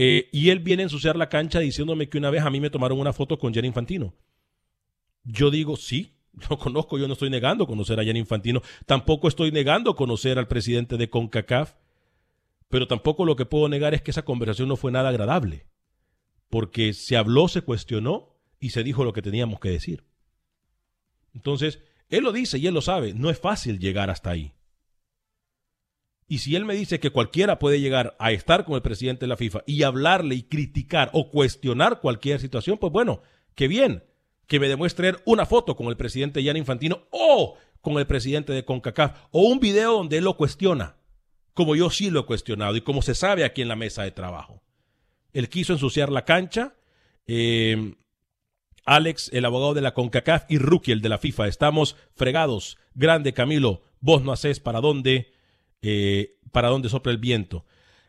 [0.00, 2.70] Eh, y él viene a ensuciar la cancha diciéndome que una vez a mí me
[2.70, 4.14] tomaron una foto con Jan Infantino.
[5.24, 6.14] Yo digo, sí,
[6.48, 8.62] lo conozco, yo no estoy negando conocer a Jan Infantino.
[8.86, 11.74] Tampoco estoy negando conocer al presidente de CONCACAF.
[12.68, 15.66] Pero tampoco lo que puedo negar es que esa conversación no fue nada agradable.
[16.48, 20.04] Porque se habló, se cuestionó y se dijo lo que teníamos que decir.
[21.34, 24.52] Entonces, él lo dice y él lo sabe, no es fácil llegar hasta ahí.
[26.28, 29.28] Y si él me dice que cualquiera puede llegar a estar con el presidente de
[29.28, 33.22] la FIFA y hablarle y criticar o cuestionar cualquier situación, pues bueno,
[33.54, 34.04] qué bien,
[34.46, 38.64] que me demuestre una foto con el presidente Jan Infantino o con el presidente de
[38.64, 40.96] CONCACAF o un video donde él lo cuestiona,
[41.54, 44.10] como yo sí lo he cuestionado y como se sabe aquí en la mesa de
[44.10, 44.62] trabajo.
[45.32, 46.74] Él quiso ensuciar la cancha.
[47.26, 47.94] eh,
[48.84, 51.46] Alex, el abogado de la CONCACAF, y Rookie, el de la FIFA.
[51.46, 52.78] Estamos fregados.
[52.94, 55.30] Grande Camilo, vos no haces para dónde,
[55.82, 57.64] eh, para dónde sopla el viento.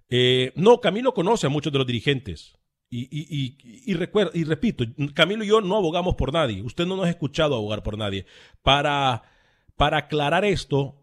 [0.09, 2.57] Eh, no, Camilo conoce a muchos de los dirigentes.
[2.89, 6.63] Y, y, y, y, recuerda, y repito, Camilo y yo no abogamos por nadie.
[6.63, 8.25] Usted no nos ha escuchado abogar por nadie.
[8.63, 9.21] Para,
[9.75, 10.95] para aclarar esto,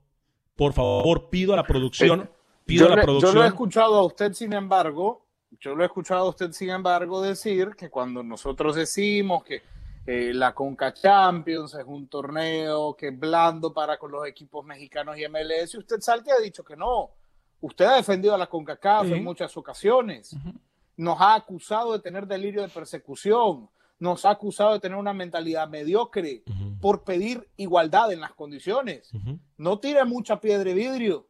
[0.57, 2.29] por favor, pido a la producción.
[2.65, 3.33] Pido yo, a la producción.
[3.33, 5.27] yo lo he escuchado a usted, sin embargo,
[5.61, 9.63] yo lo he escuchado a usted, sin embargo, decir que cuando nosotros decimos que
[10.07, 15.19] eh, la Conca Champions es un torneo que es blando para con los equipos mexicanos
[15.19, 17.11] y MLS, usted salte ha dicho que no.
[17.61, 19.13] Usted ha defendido a la CONCACAF Sí.
[19.15, 20.37] en muchas ocasiones.
[20.97, 23.69] Nos ha acusado de tener delirio de persecución.
[23.99, 26.43] Nos ha acusado de tener una mentalidad mediocre
[26.81, 29.11] por pedir igualdad en las condiciones.
[29.57, 31.27] No tire mucha piedra y vidrio.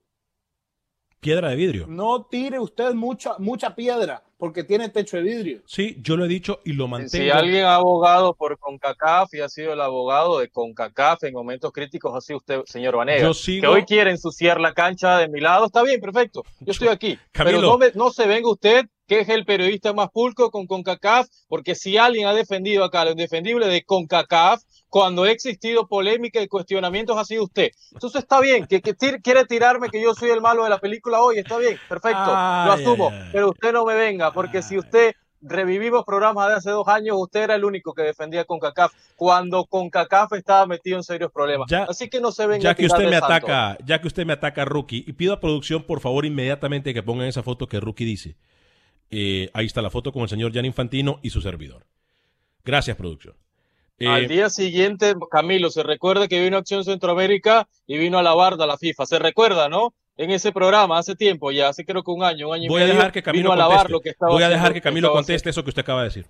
[1.26, 1.86] Piedra de vidrio.
[1.88, 5.62] No tire usted mucha, mucha piedra porque tiene techo de vidrio.
[5.66, 7.10] Sí, yo lo he dicho y lo mantengo.
[7.24, 11.72] Si alguien ha abogado por CONCACAF y ha sido el abogado de CONCACAF en momentos
[11.72, 13.22] críticos, ha sido usted, señor Vanega.
[13.22, 16.44] Yo sigo- Que hoy quiere ensuciar la cancha de mi lado, está bien, perfecto.
[16.60, 17.18] Yo estoy aquí.
[17.32, 17.58] Camilo.
[17.58, 21.28] Pero no, me- no se venga usted que es el periodista más pulco con CONCACAF,
[21.48, 26.48] porque si alguien ha defendido acá lo indefendible de CONCACAF, cuando ha existido polémica y
[26.48, 27.70] cuestionamientos ha sido usted.
[27.92, 30.78] Entonces está bien, que, que tir- quiere tirarme que yo soy el malo de la
[30.78, 35.12] película hoy, está bien, perfecto, lo asumo, pero usted no me venga, porque si usted
[35.42, 39.64] revivimos programas de hace dos años, usted era el único que defendía con CACAF cuando
[39.66, 41.68] con CACAF estaba metido en serios problemas.
[41.70, 43.26] Ya- Así que no se venga Ya que usted me santo.
[43.26, 47.02] ataca, ya que usted me ataca, Rookie, y pido a producción, por favor, inmediatamente que
[47.02, 48.36] pongan esa foto que Rookie dice.
[49.10, 51.86] Eh, ahí está la foto con el señor Jan Infantino y su servidor.
[52.64, 53.34] Gracias, producción.
[53.98, 58.22] Eh, Al día siguiente, Camilo, se recuerda que vino a Acción Centroamérica y vino a
[58.22, 59.06] la barda a la FIFA.
[59.06, 59.94] Se recuerda, ¿no?
[60.18, 62.84] En ese programa, hace tiempo ya, hace creo que un año, un año voy y
[62.84, 63.92] a medio, dejar que Camilo vino a lavar conteste.
[63.92, 66.26] lo que estaba Voy a dejar que Camilo conteste eso que usted acaba de decir.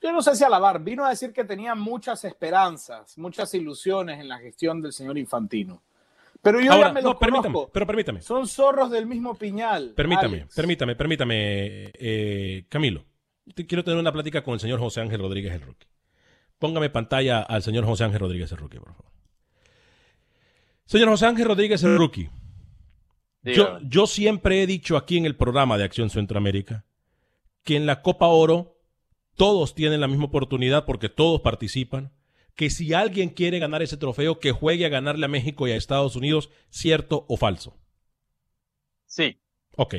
[0.00, 4.28] Yo no sé si alabar, vino a decir que tenía muchas esperanzas, muchas ilusiones en
[4.28, 5.82] la gestión del señor Infantino.
[6.40, 7.70] Pero yo Ahora, ya me no, los permítame, conozco.
[7.72, 8.22] pero permítame.
[8.22, 9.92] Son zorros del mismo piñal.
[9.96, 10.54] Permítame, Alex.
[10.54, 13.04] permítame, permítame, eh, Camilo.
[13.54, 15.88] Te- Quiero tener una plática con el señor José Ángel Rodríguez el Rookie.
[16.58, 19.12] Póngame pantalla al señor José Ángel Rodríguez el Rookie, por favor.
[20.86, 22.30] Señor José Ángel Rodríguez el Rookie.
[23.44, 26.84] Yo, yo siempre he dicho aquí en el programa de Acción Centroamérica
[27.62, 28.78] que en la Copa Oro
[29.36, 32.12] todos tienen la misma oportunidad porque todos participan.
[32.54, 35.76] Que si alguien quiere ganar ese trofeo, que juegue a ganarle a México y a
[35.76, 37.78] Estados Unidos, cierto o falso.
[39.06, 39.38] Sí,
[39.78, 39.94] Ok.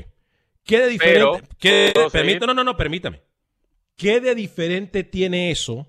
[0.65, 1.48] ¿Qué de diferente?
[1.62, 3.24] Pero, no, no, no, permítame.
[3.95, 5.88] ¿Qué de diferente tiene eso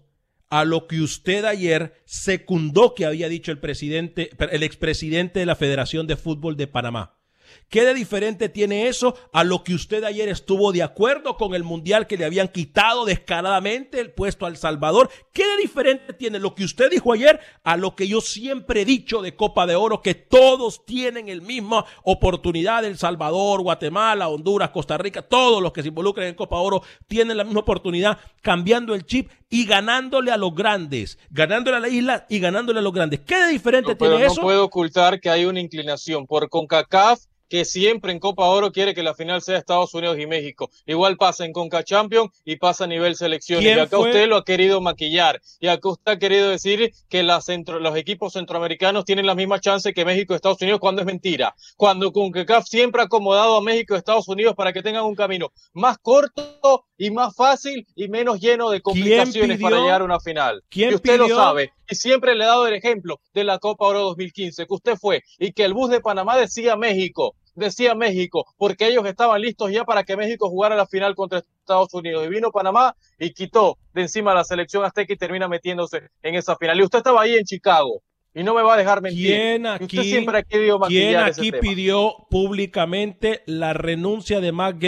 [0.50, 5.56] a lo que usted ayer secundó que había dicho el presidente, el expresidente de la
[5.56, 7.19] Federación de Fútbol de Panamá?
[7.68, 11.62] ¿Qué de diferente tiene eso a lo que usted ayer estuvo de acuerdo con el
[11.64, 15.10] mundial que le habían quitado descaradamente el puesto al Salvador?
[15.32, 18.84] ¿Qué de diferente tiene lo que usted dijo ayer a lo que yo siempre he
[18.84, 22.84] dicho de Copa de Oro, que todos tienen el misma oportunidad?
[22.84, 27.36] El Salvador, Guatemala, Honduras, Costa Rica, todos los que se involucran en Copa Oro tienen
[27.36, 32.26] la misma oportunidad, cambiando el chip y ganándole a los grandes, ganándole a la isla
[32.28, 33.20] y ganándole a los grandes.
[33.20, 34.40] ¿Qué de diferente No, pero tiene no eso?
[34.42, 39.02] puedo ocultar que hay una inclinación por CONCACAF que siempre en Copa Oro quiere que
[39.02, 40.70] la final sea Estados Unidos y México.
[40.86, 43.60] Igual pasa en CONCA Champions y pasa a nivel selección.
[43.60, 44.08] Y ¿Quién acá fue?
[44.08, 45.42] usted lo ha querido maquillar.
[45.58, 49.60] Y acá usted ha querido decir que las centro- los equipos centroamericanos tienen la misma
[49.60, 51.54] chance que México y Estados Unidos cuando es mentira.
[51.76, 55.52] Cuando CONCACAF siempre ha acomodado a México y Estados Unidos para que tengan un camino
[55.74, 59.68] más corto y más fácil y menos lleno de complicaciones pidió?
[59.70, 60.62] para llegar a una final.
[60.68, 61.28] ¿Quién y usted pidió?
[61.28, 61.72] lo sabe.
[61.90, 65.22] Y siempre le he dado el ejemplo de la Copa Oro 2015, que usted fue
[65.40, 69.84] y que el bus de Panamá decía México, decía México, porque ellos estaban listos ya
[69.84, 72.26] para que México jugara la final contra Estados Unidos.
[72.26, 76.34] Y vino Panamá y quitó de encima a la selección azteca y termina metiéndose en
[76.34, 76.78] esa final.
[76.80, 78.02] Y usted estaba ahí en Chicago
[78.34, 79.26] y no me va a dejar mentir.
[79.26, 81.60] ¿Quién aquí, usted siempre ha querido ¿quién maquillar ese aquí tema.
[81.60, 84.78] pidió públicamente la renuncia de Mark,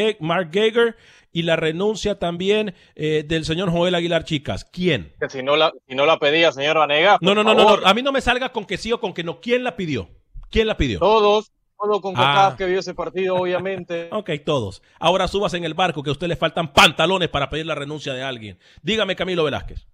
[0.52, 0.96] Geiger
[1.32, 4.64] y la renuncia también eh, del señor Joel Aguilar Chicas?
[4.64, 5.12] ¿Quién?
[5.18, 7.86] Que si no la, si no la pedía, señor Vanega, No, no, no, no, no.
[7.86, 9.40] A mí no me salga con que sí o con que no.
[9.40, 10.08] ¿Quién la pidió?
[10.50, 10.98] ¿Quién la pidió?
[10.98, 11.50] Todos,
[11.82, 12.54] todo con Ah.
[12.56, 14.08] que vio ese partido, obviamente.
[14.12, 14.82] Ok, todos.
[15.00, 18.12] Ahora subas en el barco que a usted le faltan pantalones para pedir la renuncia
[18.14, 18.58] de alguien.
[18.82, 19.86] Dígame, Camilo Velázquez.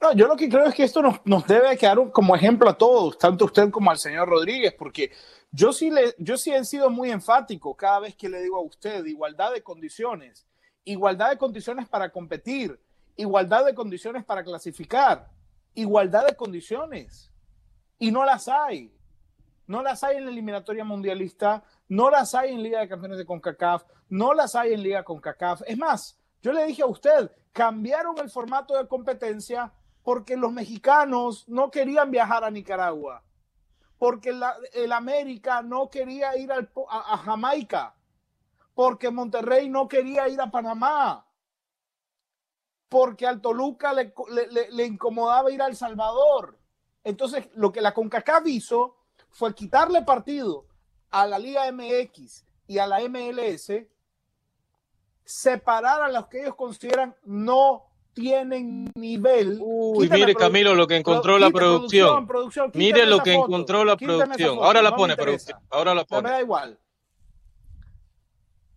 [0.00, 2.70] No, yo lo que creo es que esto nos, nos debe quedar un- como ejemplo
[2.70, 5.12] a todos, tanto usted como al señor Rodríguez, porque
[5.52, 8.62] yo sí, le, yo sí he sido muy enfático cada vez que le digo a
[8.62, 10.46] usted igualdad de condiciones,
[10.84, 12.80] igualdad de condiciones para competir,
[13.16, 15.28] igualdad de condiciones para clasificar,
[15.74, 17.30] igualdad de condiciones.
[17.98, 18.90] Y no las hay.
[19.70, 23.24] No las hay en la eliminatoria mundialista, no las hay en Liga de Campeones de
[23.24, 25.62] CONCACAF, no las hay en Liga CONCACAF.
[25.64, 31.48] Es más, yo le dije a usted, cambiaron el formato de competencia porque los mexicanos
[31.48, 33.22] no querían viajar a Nicaragua,
[33.96, 34.36] porque
[34.72, 37.94] el América no quería ir al a, a Jamaica,
[38.74, 41.26] porque Monterrey no quería ir a Panamá,
[42.88, 44.12] porque al Toluca le-
[44.72, 46.58] le incomodaba ir a El Salvador.
[47.04, 48.96] Entonces, lo que la CONCACAF hizo
[49.30, 50.66] fue quitarle partido
[51.10, 53.72] a la Liga MX y a la MLS
[55.24, 59.58] separar a los que ellos consideran no tienen nivel.
[59.62, 62.26] Uy, Quítame mire Camilo lo que encontró la producción.
[62.26, 64.54] producción, Mire lo que foto, encontró la producción.
[64.56, 65.58] foto, Ahora la no pone producción.
[65.70, 66.30] Ahora la No, me pone.
[66.30, 66.78] da igual.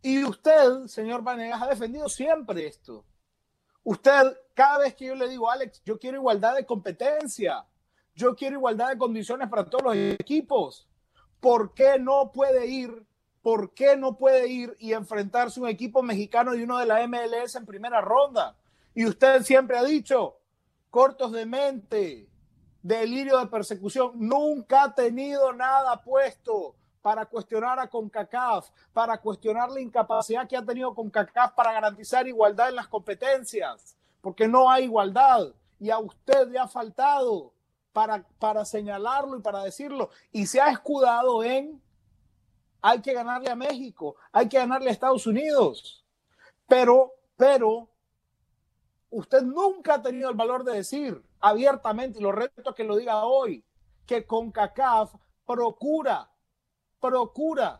[0.03, 3.05] Y usted, señor Vanegas, ha defendido siempre esto.
[3.83, 7.65] Usted, cada vez que yo le digo, Alex, yo quiero igualdad de competencia,
[8.15, 10.87] yo quiero igualdad de condiciones para todos los equipos,
[11.39, 13.05] ¿por qué no puede ir?
[13.41, 17.55] ¿Por qué no puede ir y enfrentarse un equipo mexicano y uno de la MLS
[17.55, 18.55] en primera ronda?
[18.95, 20.37] Y usted siempre ha dicho,
[20.89, 22.29] cortos de mente,
[22.81, 29.81] delirio de persecución, nunca ha tenido nada puesto para cuestionar a CONCACAF, para cuestionar la
[29.81, 35.47] incapacidad que ha tenido CONCACAF para garantizar igualdad en las competencias, porque no hay igualdad
[35.79, 37.52] y a usted le ha faltado
[37.93, 41.81] para, para señalarlo y para decirlo, y se ha escudado en
[42.81, 46.03] hay que ganarle a México, hay que ganarle a Estados Unidos,
[46.67, 47.87] pero, pero
[49.09, 52.97] usted nunca ha tenido el valor de decir abiertamente, y lo reto a que lo
[52.97, 53.63] diga hoy,
[54.05, 55.13] que CONCACAF
[55.45, 56.29] procura,
[56.99, 57.79] procura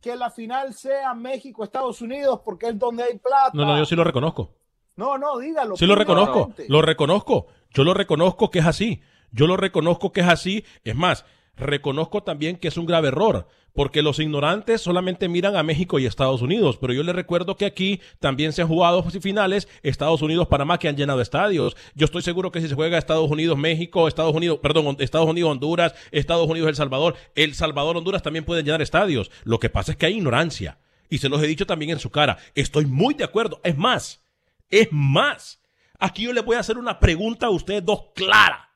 [0.00, 3.50] que la final sea México-Estados Unidos porque es donde hay plata.
[3.52, 4.54] No, no, yo sí lo reconozco.
[4.96, 5.76] No, no, dígalo.
[5.76, 7.46] Sí lo reconozco, lo reconozco.
[7.70, 9.00] Yo lo reconozco que es así.
[9.32, 10.64] Yo lo reconozco que es así.
[10.84, 11.24] Es más,
[11.56, 16.06] reconozco también que es un grave error, porque los ignorantes solamente miran a México y
[16.06, 20.78] Estados Unidos, pero yo les recuerdo que aquí también se han jugado finales Estados Unidos-Panamá
[20.78, 21.76] que han llenado estadios.
[21.94, 26.48] Yo estoy seguro que si se juega Estados Unidos-México, Estados Unidos, perdón, Estados Unidos-Honduras, Estados
[26.48, 29.30] Unidos-El Salvador, El Salvador-Honduras también pueden llenar estadios.
[29.44, 30.78] Lo que pasa es que hay ignorancia.
[31.08, 32.38] Y se los he dicho también en su cara.
[32.54, 33.60] Estoy muy de acuerdo.
[33.64, 34.22] Es más,
[34.70, 35.60] es más.
[35.98, 38.69] Aquí yo les voy a hacer una pregunta a ustedes dos clara.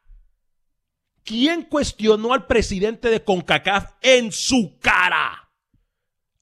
[1.25, 5.51] ¿Quién cuestionó al presidente de CONCACAF en su cara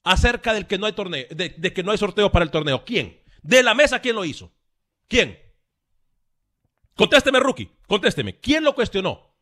[0.03, 2.83] acerca del que no hay torneo, de, de que no hay sorteo para el torneo?
[2.85, 3.21] ¿Quién?
[3.41, 4.51] De la mesa, ¿quién lo hizo?
[5.07, 5.39] ¿Quién?
[6.95, 8.39] Contésteme, rookie, contésteme.
[8.39, 9.33] ¿Quién lo cuestionó?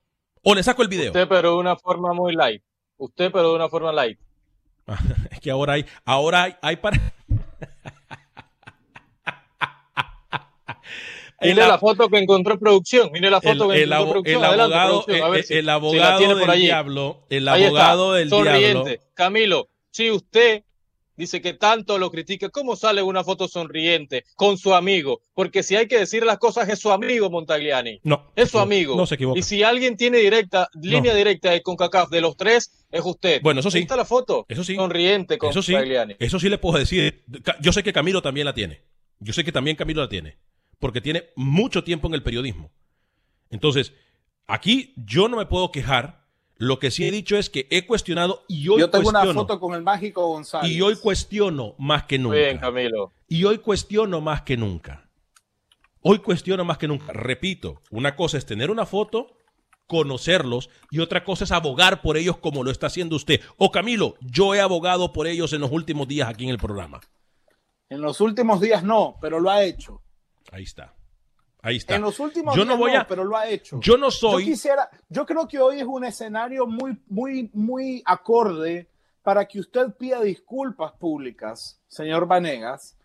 [0.43, 1.07] O le saco el video.
[1.07, 2.63] Usted, pero de una forma muy light.
[2.97, 4.19] Usted, pero de una forma light.
[5.31, 6.97] Es que ahora hay, ahora hay, hay para.
[11.41, 13.09] Mire la, foto que encontró en producción.
[13.11, 14.37] Mire la foto el, que el, encontró producción.
[14.43, 18.15] el Adelante, abogado, producción, a ver el, si- el abogado del diablo, el Ahí abogado
[18.17, 18.89] está, del sonriente.
[18.89, 19.03] diablo.
[19.13, 20.63] Camilo, si usted
[21.17, 25.21] dice que tanto lo critica, ¿cómo sale una foto sonriente con su amigo?
[25.35, 27.99] Porque si hay que decir las cosas, es su amigo Montagliani.
[28.03, 28.95] No, Es su no, amigo.
[28.95, 29.37] no se equivoca.
[29.37, 33.41] Y si alguien tiene directa, línea directa de CONCACAF de los tres, es usted.
[33.43, 33.77] Bueno, eso sí.
[33.77, 34.45] Ahí está la foto.
[34.49, 34.75] Eso sí.
[34.75, 36.15] Sonriente con Eso sí, Montagliani.
[36.17, 37.23] eso sí le puedo decir.
[37.59, 38.81] Yo sé que Camilo también la tiene.
[39.19, 40.37] Yo sé que también Camilo la tiene.
[40.81, 42.71] Porque tiene mucho tiempo en el periodismo.
[43.49, 43.93] Entonces,
[44.47, 46.25] aquí yo no me puedo quejar.
[46.57, 49.41] Lo que sí he dicho es que he cuestionado y hoy Yo tengo una cuestiono.
[49.41, 50.69] foto con el mágico González.
[50.71, 52.35] y hoy cuestiono más que nunca.
[52.35, 53.11] Muy bien, Camilo.
[53.27, 55.07] Y hoy cuestiono más que nunca.
[56.01, 57.13] Hoy cuestiono más que nunca.
[57.13, 59.37] Repito, una cosa es tener una foto,
[59.87, 63.41] conocerlos, y otra cosa es abogar por ellos como lo está haciendo usted.
[63.57, 67.01] O Camilo, yo he abogado por ellos en los últimos días aquí en el programa.
[67.89, 70.01] En los últimos días no, pero lo ha hecho.
[70.51, 70.93] Ahí está.
[71.61, 71.95] Ahí está.
[71.95, 73.05] En los últimos yo no voy a.
[73.05, 73.79] pero lo ha hecho.
[73.81, 74.45] Yo no soy.
[74.45, 78.89] Yo quisiera, yo creo que hoy es un escenario muy, muy, muy acorde
[79.21, 82.97] para que usted pida disculpas públicas, señor Vanegas.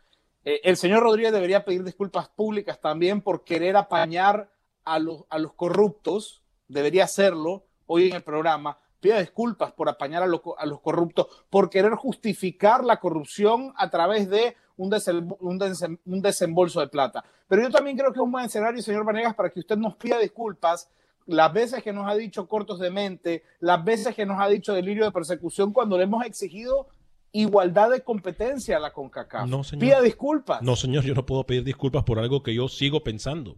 [0.44, 4.50] Eh, el señor Rodríguez debería pedir disculpas públicas también por querer apañar
[4.84, 6.42] a los, a los corruptos.
[6.68, 8.78] Debería hacerlo hoy en el programa.
[9.00, 14.30] Pida disculpas por apañar a, a los corruptos, por querer justificar la corrupción a través
[14.30, 14.92] de un,
[15.40, 17.24] un desem- un desembolso de plata.
[17.48, 19.96] Pero yo también creo que es un buen escenario, señor Vanegas, para que usted nos
[19.96, 20.90] pida disculpas
[21.26, 24.72] las veces que nos ha dicho cortos de mente, las veces que nos ha dicho
[24.72, 26.88] delirio de persecución cuando le hemos exigido
[27.32, 29.48] igualdad de competencia a la CONCACAF.
[29.48, 29.80] No, señor.
[29.80, 30.62] Pida disculpas.
[30.62, 33.56] No, señor, yo no puedo pedir disculpas por algo que yo sigo pensando.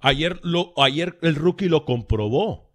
[0.00, 2.68] Ayer, lo, ayer el rookie lo comprobó.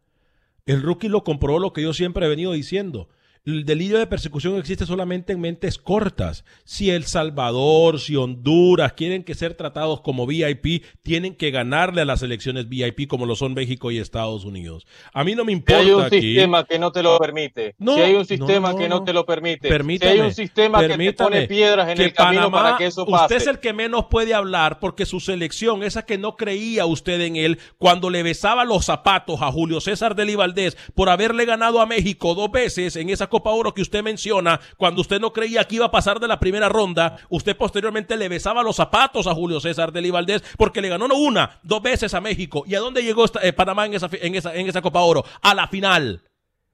[0.66, 3.10] El rookie lo comprobó lo que yo siempre he venido diciendo.
[3.50, 6.46] El delirio de persecución existe solamente en mentes cortas.
[6.66, 12.06] Si El Salvador, si Honduras quieren que ser tratados como VIP, tienen que ganarle a
[12.06, 14.86] las elecciones VIP como lo son México y Estados Unidos.
[15.14, 16.22] A mí no me Si importa hay un aquí.
[16.22, 19.14] sistema que no te lo permite, No, si hay un sistema no, que no, te
[19.14, 22.62] lo permite, Permítame, si hay un sistema que te pone piedras en el camino Panamá-
[22.64, 23.24] para que eso pase.
[23.24, 27.20] Usted es el que menos puede hablar porque su selección, esa que no creía usted
[27.22, 31.82] en él, cuando le besaba los zapatos a Julio César de Valdés por haberle ganado
[31.82, 35.64] a México dos veces en esa Copa Oro que usted menciona, cuando usted no creía
[35.64, 39.34] que iba a pasar de la primera ronda, usted posteriormente le besaba los zapatos a
[39.34, 42.64] Julio César de Valdés porque le ganó no una, dos veces a México.
[42.68, 45.24] ¿Y a dónde llegó eh, Panamá en esa, en, esa, en esa Copa Oro?
[45.42, 46.22] A la final.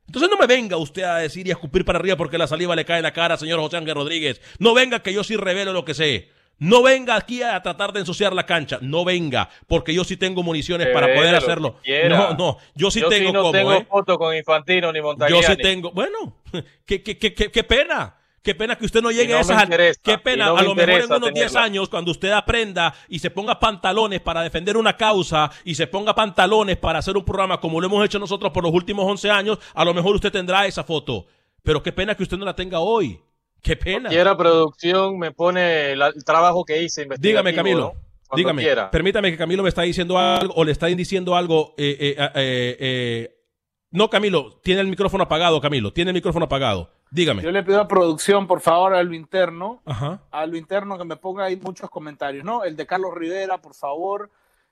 [0.08, 2.76] Entonces no me venga usted a decir y a escupir para arriba porque la saliva
[2.76, 4.42] le cae en la cara, señor José Ángel Rodríguez.
[4.58, 6.30] No venga que yo sí revelo lo que sé.
[6.58, 8.80] No venga aquí a tratar de ensuciar la cancha.
[8.82, 11.78] No venga, porque yo sí tengo municiones para poder hacerlo.
[12.10, 13.88] No, no, yo sí Yo tengo sí no como, tengo ¿eh?
[13.90, 15.42] foto con Infantino ni Montagliani.
[15.44, 15.92] Yo sí tengo.
[15.92, 16.38] Bueno,
[16.86, 18.16] qué, qué, qué, qué, pena.
[18.42, 19.64] Qué pena que usted no llegue no a esas.
[19.64, 20.46] interesa, Qué pena.
[20.46, 21.64] no a lo mejor en unos 10 tenerla.
[21.64, 26.14] años, cuando usted aprenda y se ponga pantalones para defender una causa y se ponga
[26.14, 29.58] pantalones para hacer un programa como lo hemos hecho nosotros por los últimos 11 años,
[29.74, 31.26] a lo mejor usted tendrá esa foto.
[31.64, 33.20] Pero qué pena que usted no la tenga hoy.
[33.66, 34.10] Qué pena.
[34.10, 37.08] Quiera producción, me pone la- el trabajo que hice.
[37.18, 37.80] Dígame, Camilo.
[37.80, 37.90] ¿no?
[38.28, 38.62] Cuando Dígame.
[38.62, 38.92] quiera.
[38.92, 41.74] Permítame que Camilo me está diciendo algo o le está diciendo algo.
[41.78, 43.36] eh, eh, eh, eh,
[43.92, 45.92] no, Camilo, tiene el micrófono apagado, Camilo.
[45.94, 46.92] Tiene el micrófono apagado.
[47.12, 47.42] Dígame.
[47.44, 50.22] Yo le pido a producción, por favor, a lo interno, Ajá.
[50.32, 52.64] a lo interno que me ponga ahí muchos comentarios, ¿no?
[52.64, 54.30] El de Carlos Rivera, por favor.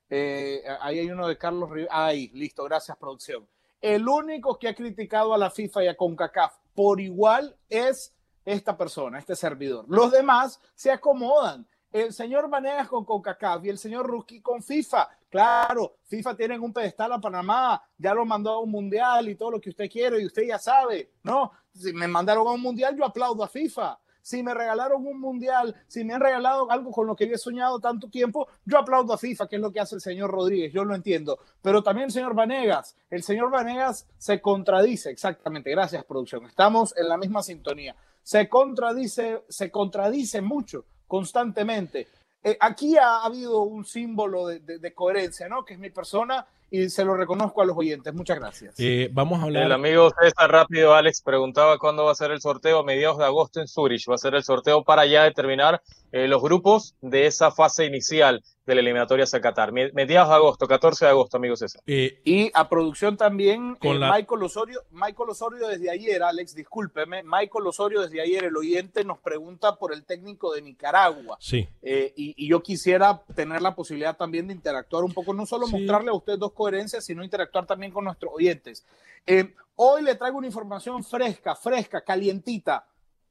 [0.10, 2.06] Eh, ahí hay uno de Carlos Rivera.
[2.06, 3.48] Ahí, listo, gracias, producción.
[3.82, 8.14] El único que ha criticado a la FIFA y a CONCACAF por igual es
[8.46, 9.86] esta persona, este servidor.
[9.88, 11.68] Los demás se acomodan.
[11.92, 15.08] El señor Vanegas con CONCACAF y el señor Ruski con FIFA.
[15.30, 19.52] Claro, FIFA tiene un pedestal a Panamá, ya lo mandó a un mundial y todo
[19.52, 21.52] lo que usted quiere y usted ya sabe, ¿no?
[21.74, 24.00] Si me mandaron a un mundial, yo aplaudo a FIFA.
[24.24, 27.38] Si me regalaron un mundial, si me han regalado algo con lo que yo he
[27.38, 30.72] soñado tanto tiempo, yo aplaudo a FIFA, que es lo que hace el señor Rodríguez,
[30.72, 31.38] yo lo entiendo.
[31.62, 37.10] Pero también el señor Vanegas, el señor Vanegas se contradice, exactamente, gracias producción, estamos en
[37.10, 37.96] la misma sintonía.
[38.24, 42.08] Se contradice, se contradice mucho, constantemente.
[42.44, 45.64] Eh, aquí ha habido un símbolo de, de- de coherencia, ¿no?
[45.64, 48.14] Que es mi persona y se lo reconozco a los oyentes.
[48.14, 48.76] Muchas gracias.
[48.80, 49.64] Eh, vamos a hablar.
[49.64, 53.26] El amigo César Rápido Alex preguntaba cuándo va a ser el sorteo a mediados de
[53.26, 54.10] agosto en Zurich.
[54.10, 58.44] Va a ser el sorteo para ya determinar eh, los grupos de esa fase inicial
[58.66, 59.72] de la eliminatoria hacia Qatar.
[59.72, 61.82] Me- Mediados de agosto, 14 de agosto, amigo César.
[61.86, 66.56] Eh, Y a producción también, Con eh, la- Michael, Osorio, Michael Osorio desde ayer, Alex,
[66.56, 71.38] discúlpeme, Michael Osorio desde ayer, el oyente nos pregunta por el técnico de Nicaragua.
[71.40, 71.68] sí.
[71.82, 75.66] Eh, y, y yo quisiera tener la posibilidad también de interactuar un poco, no solo
[75.68, 75.74] Sí.
[75.78, 78.86] mostrarle a ustedes dos coherencias, sino interactuar también con nuestros oyentes.
[79.26, 82.86] Eh, hoy le traigo una información fresca, fresca, calientita.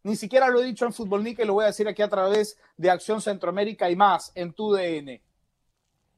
[0.05, 2.09] Ni siquiera lo he dicho en Fútbol Nica y lo voy a decir aquí a
[2.09, 5.23] través de Acción Centroamérica y más en tu DN.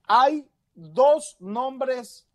[0.07, 2.26] Hay dos nombres,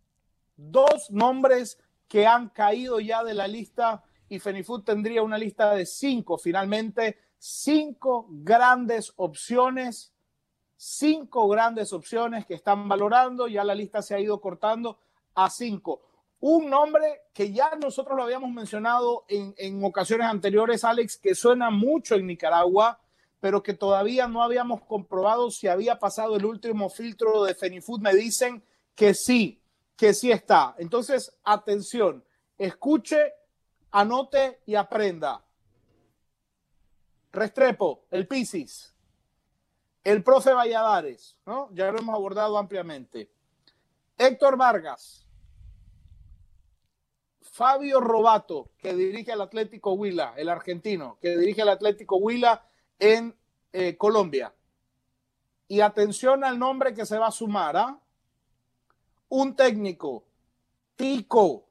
[0.55, 5.85] dos nombres que han caído ya de la lista y Fenifood tendría una lista de
[5.85, 10.13] cinco finalmente, cinco grandes opciones,
[10.75, 14.99] cinco grandes opciones que están valorando, ya la lista se ha ido cortando
[15.33, 16.01] a cinco.
[16.41, 21.69] Un nombre que ya nosotros lo habíamos mencionado en, en ocasiones anteriores, Alex, que suena
[21.69, 22.99] mucho en Nicaragua,
[23.39, 28.01] pero que todavía no habíamos comprobado si había pasado el último filtro de Fenifood.
[28.01, 28.63] Me dicen
[28.95, 29.61] que sí,
[29.95, 30.75] que sí está.
[30.77, 32.23] Entonces, atención,
[32.57, 33.33] escuche,
[33.91, 35.43] anote y aprenda.
[37.31, 38.93] Restrepo, el Piscis,
[40.03, 41.69] el profe Valladares, ¿no?
[41.73, 43.29] Ya lo hemos abordado ampliamente.
[44.17, 45.25] Héctor Vargas,
[47.51, 52.65] Fabio Robato, que dirige al Atlético Huila, el argentino, que dirige al Atlético Huila
[52.99, 53.35] en
[53.73, 54.53] eh, Colombia.
[55.67, 57.99] Y atención al nombre que se va a sumar, ¿ah?
[59.29, 60.25] Un técnico,
[60.95, 61.67] Tico,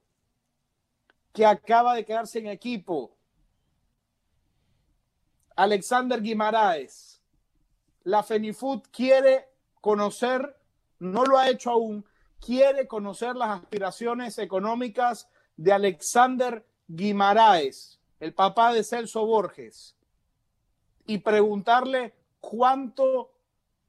[1.32, 3.16] que acaba de quedarse en equipo.
[5.56, 7.20] Alexander Guimaraes.
[8.04, 9.48] La Fenifood quiere
[9.80, 10.56] conocer,
[10.98, 12.06] no lo ha hecho aún,
[12.40, 15.28] quiere conocer las aspiraciones económicas
[15.58, 19.94] de Alexander Guimaraes, el papá de Celso Borges,
[21.06, 23.32] y preguntarle cuánto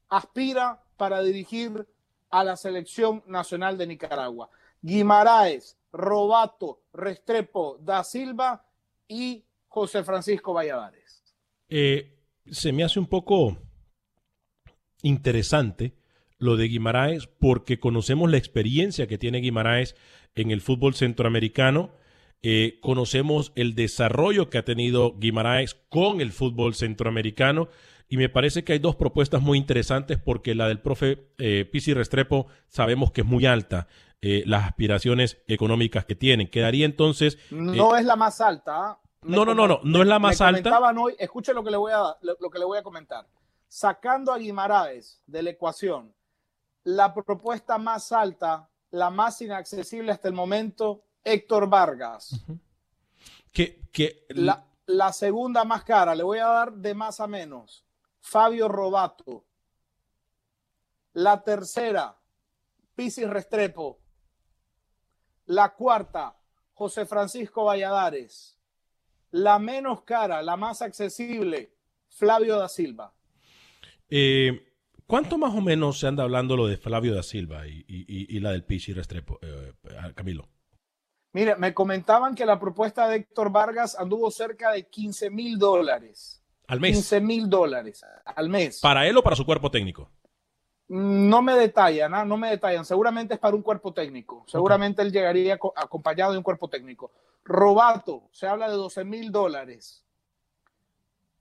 [0.08, 1.86] aspira para dirigir
[2.28, 4.50] a la selección nacional de Nicaragua.
[4.82, 8.64] Guimaraes, Robato, Restrepo, Da Silva
[9.06, 11.22] y José Francisco Valladares.
[11.68, 12.18] Eh,
[12.50, 13.56] se me hace un poco
[15.02, 15.99] interesante
[16.40, 19.94] lo de Guimaraes porque conocemos la experiencia que tiene Guimaraes
[20.34, 21.90] en el fútbol centroamericano,
[22.42, 27.68] eh, conocemos el desarrollo que ha tenido Guimaraes con el fútbol centroamericano
[28.08, 31.94] y me parece que hay dos propuestas muy interesantes porque la del profe eh, Pisi
[31.94, 33.86] Restrepo sabemos que es muy alta.
[34.22, 36.48] eh, las aspiraciones económicas que tienen.
[36.48, 37.38] Quedaría entonces...
[37.50, 38.72] eh, No es la más alta.
[38.76, 39.00] ¿ah?
[39.22, 40.78] Me No, no, no, no, no es la más alta.
[40.98, 43.26] hoy, escuche lo que le voy a lo, lo que le voy a comentar.
[43.68, 46.12] Sacando a Guimaraes de la ecuación,
[46.84, 52.44] la propuesta más alta, la más inaccesible hasta el momento, Héctor Vargas.
[53.52, 57.84] que, que La, la segunda más cara, le voy a dar de más a menos,
[58.20, 59.44] Fabio Robato.
[61.12, 62.16] La tercera,
[62.94, 63.98] Pisis Restrepo.
[65.46, 66.36] La cuarta,
[66.74, 68.56] José Francisco Valladares.
[69.32, 71.74] La menos cara, la más accesible,
[72.08, 73.12] Flavio da Silva.
[74.08, 74.69] Eh,
[75.10, 78.40] ¿Cuánto más o menos se anda hablando lo de Flavio da Silva y, y- y
[78.40, 79.72] la del Pichi Restrepo, eh,
[80.14, 80.48] Camilo?
[81.32, 86.42] Mire, me comentaban que la propuesta de Héctor Vargas anduvo cerca de 15 mil dólares.
[86.66, 86.92] Al mes.
[86.92, 88.80] 15 mil dólares al mes.
[88.80, 90.10] ¿Para él o para su cuerpo técnico?
[90.88, 92.24] No me detallan, ¿ah?
[92.24, 92.84] no me detallan.
[92.84, 94.44] Seguramente es para un cuerpo técnico.
[94.48, 97.12] Seguramente él llegaría co- acompañado de un cuerpo técnico.
[97.44, 100.04] Robato, se habla de 12 mil dólares.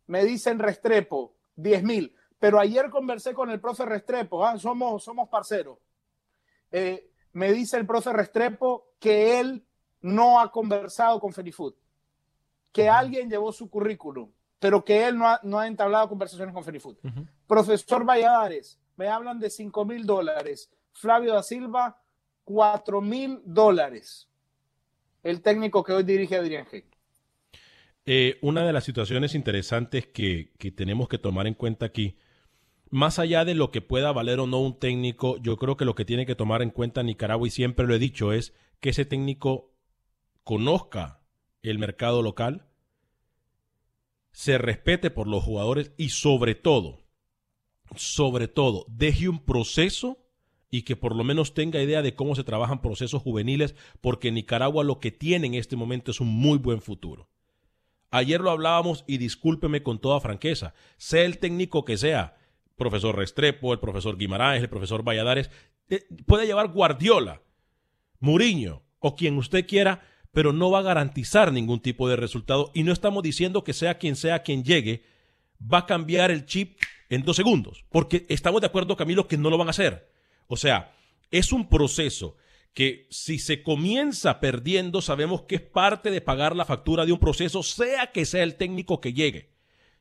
[0.07, 2.15] Me dicen Restrepo, 10 mil.
[2.39, 4.57] Pero ayer conversé con el profe Restrepo, ¿ah?
[4.57, 5.77] somos, somos parceros.
[6.71, 9.65] Eh, me dice el profe Restrepo que él
[10.01, 11.73] no ha conversado con Fenifood,
[12.71, 16.63] que alguien llevó su currículum, pero que él no ha, no ha entablado conversaciones con
[16.63, 16.95] Fenifood.
[17.45, 20.71] Profesor Valladares, me hablan de 5 mil dólares.
[20.93, 22.01] Flavio da Silva,
[22.45, 24.29] 4 mil dólares.
[25.23, 26.83] El técnico que hoy dirige a Adrián G.
[28.05, 32.17] Eh, una de las situaciones interesantes que, que tenemos que tomar en cuenta aquí,
[32.89, 35.95] más allá de lo que pueda valer o no un técnico, yo creo que lo
[35.95, 39.05] que tiene que tomar en cuenta Nicaragua, y siempre lo he dicho, es que ese
[39.05, 39.73] técnico
[40.43, 41.21] conozca
[41.61, 42.67] el mercado local,
[44.31, 47.05] se respete por los jugadores y sobre todo,
[47.95, 50.17] sobre todo, deje un proceso
[50.71, 54.83] y que por lo menos tenga idea de cómo se trabajan procesos juveniles, porque Nicaragua
[54.83, 57.27] lo que tiene en este momento es un muy buen futuro.
[58.11, 62.38] Ayer lo hablábamos y discúlpeme con toda franqueza, sea el técnico que sea,
[62.79, 65.51] profesor Restrepo, el profesor Guimaraes, el profesor Valladares,
[65.89, 67.43] eh, puede llevar Guardiola,
[68.19, 70.01] Muriño o quien usted quiera,
[70.31, 73.99] pero no va a garantizar ningún tipo de resultado y no estamos diciendo que sea
[73.99, 75.03] quien sea quien llegue,
[75.61, 79.51] va a cambiar el chip en dos segundos, porque estamos de acuerdo, Camilo, que no
[79.51, 80.11] lo van a hacer.
[80.47, 80.91] O sea,
[81.31, 82.35] es un proceso
[82.73, 87.19] que si se comienza perdiendo, sabemos que es parte de pagar la factura de un
[87.19, 89.49] proceso, sea que sea el técnico que llegue,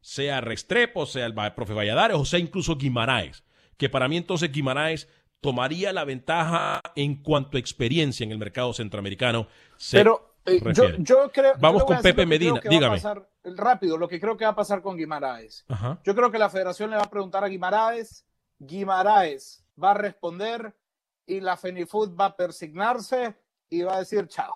[0.01, 3.45] sea Restrepo, sea el profe Valladares o sea incluso Guimaraes,
[3.77, 5.09] que para mí entonces Guimaraes
[5.41, 9.47] tomaría la ventaja en cuanto a experiencia en el mercado centroamericano.
[9.77, 10.61] se Pero eh,
[10.99, 11.55] yo, creo.
[11.61, 12.97] Vamos con Pepe Medina, que va a dígame.
[12.97, 15.65] pasar, rápido, lo que creo que va a pasar con Guimaraes.
[15.69, 16.01] Ajá.
[16.05, 18.27] Yo creo que la federación le va a preguntar a Guimaraes,
[18.59, 20.75] Guimaraes va a responder
[21.27, 23.37] y la Fenifood va a persignarse
[23.69, 24.55] y va a decir chao.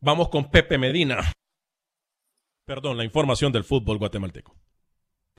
[0.00, 1.32] Vamos con Pepe Medina.
[2.66, 4.56] Perdón, la información del fútbol guatemalteco.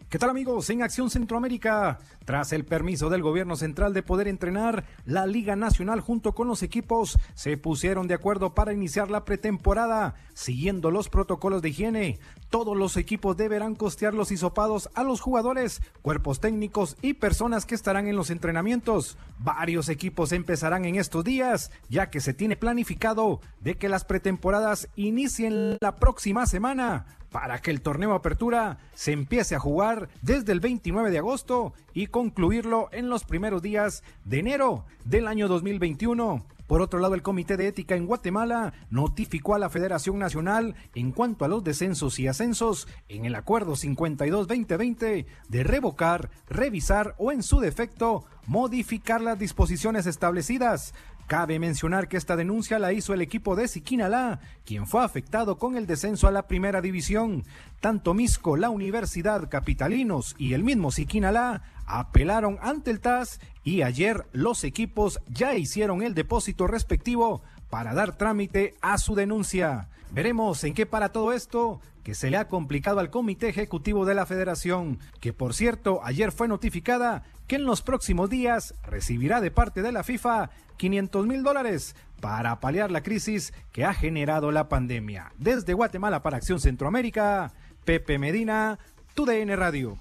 [0.08, 0.70] ¿Qué tal amigos?
[0.70, 6.00] En Acción Centroamérica, tras el permiso del gobierno central de poder entrenar, la Liga Nacional
[6.00, 11.64] junto con los equipos se pusieron de acuerdo para iniciar la pretemporada, siguiendo los protocolos
[11.64, 12.20] de higiene.
[12.52, 17.74] Todos los equipos deberán costear los hisopados a los jugadores, cuerpos técnicos y personas que
[17.74, 19.18] estarán en los entrenamientos.
[19.40, 24.88] Varios equipos empezarán en estos días, ya que se tiene planificado de que las pretemporadas
[24.96, 30.60] inicien la próxima semana para que el torneo Apertura se empiece a jugar desde el
[30.60, 36.46] 29 de agosto y concluirlo en los primeros días de enero del año 2021.
[36.68, 41.12] Por otro lado, el Comité de Ética en Guatemala notificó a la Federación Nacional en
[41.12, 47.44] cuanto a los descensos y ascensos en el Acuerdo 52-2020 de revocar, revisar o en
[47.44, 50.96] su defecto modificar las disposiciones establecidas.
[51.28, 55.76] Cabe mencionar que esta denuncia la hizo el equipo de Siquinalá, quien fue afectado con
[55.76, 57.44] el descenso a la primera división.
[57.80, 64.28] Tanto Misco, la Universidad Capitalinos y el mismo Siquinalá apelaron ante el TAS y ayer
[64.34, 67.42] los equipos ya hicieron el depósito respectivo
[67.76, 69.90] para dar trámite a su denuncia.
[70.12, 74.16] Veremos en qué para todo esto que se le ha complicado al Comité Ejecutivo de
[74.16, 79.52] la Federación, que por cierto ayer fue notificada que en los próximos días recibirá de
[79.52, 84.70] parte de la FIFA 500 mil dólares para paliar la crisis que ha generado la
[84.70, 85.34] pandemia.
[85.38, 87.52] Desde Guatemala para Acción Centroamérica,
[87.84, 88.80] Pepe Medina,
[89.16, 89.98] TUDN Radio.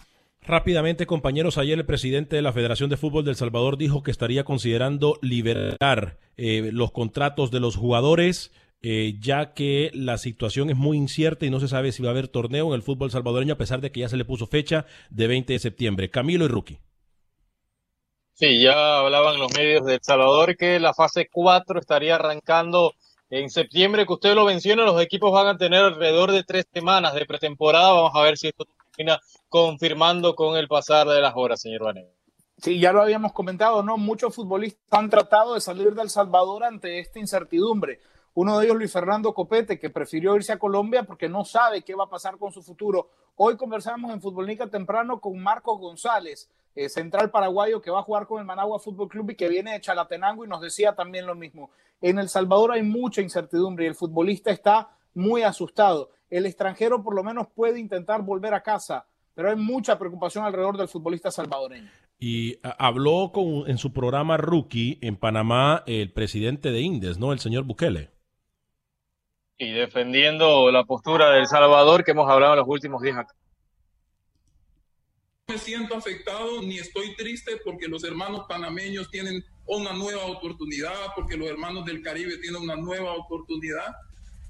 [0.47, 4.45] Rápidamente, compañeros, ayer el presidente de la Federación de Fútbol del Salvador dijo que estaría
[4.45, 10.99] considerando liberar eh, los contratos de los jugadores, eh, ya que la situación es muy
[10.99, 13.59] incierta y no se sabe si va a haber torneo en el fútbol salvadoreño, a
[13.59, 16.11] pesar de que ya se le puso fecha de 20 de septiembre.
[16.11, 16.79] Camilo y Rookie.
[18.35, 22.93] Sí, ya hablaban los medios de Salvador que la fase 4 estaría arrancando
[23.31, 27.15] en septiembre, que usted lo menciona, los equipos van a tener alrededor de tres semanas
[27.15, 27.95] de pretemporada.
[27.95, 29.19] Vamos a ver si esto termina
[29.55, 32.11] confirmando con el pasar de las horas, señor Vanegas.
[32.57, 33.97] Sí, ya lo habíamos comentado, ¿no?
[33.97, 38.01] Muchos futbolistas han tratado de salir de El Salvador ante esta incertidumbre.
[38.35, 41.95] Uno de ellos, Luis Fernando Copete, que prefirió irse a Colombia porque no sabe qué
[41.95, 43.11] va a pasar con su futuro.
[43.37, 48.27] Hoy conversamos en Futbolnica temprano con Marcos González, eh, central paraguayo que va a jugar
[48.27, 51.37] con el Managua Fútbol Club y que viene de Chalatenango y nos decía también lo
[51.37, 51.71] mismo.
[52.01, 56.11] En El Salvador hay mucha incertidumbre y el futbolista está muy asustado.
[56.29, 60.77] El extranjero por lo menos puede intentar volver a casa, pero hay mucha preocupación alrededor
[60.77, 61.91] del futbolista salvadoreño.
[62.19, 67.33] Y habló con, en su programa Rookie en Panamá el presidente de Indes, ¿no?
[67.33, 68.11] El señor Bukele.
[69.59, 73.35] Y defendiendo la postura del Salvador que hemos hablado en los últimos días acá.
[75.49, 81.37] me siento afectado ni estoy triste porque los hermanos panameños tienen una nueva oportunidad, porque
[81.37, 83.95] los hermanos del Caribe tienen una nueva oportunidad,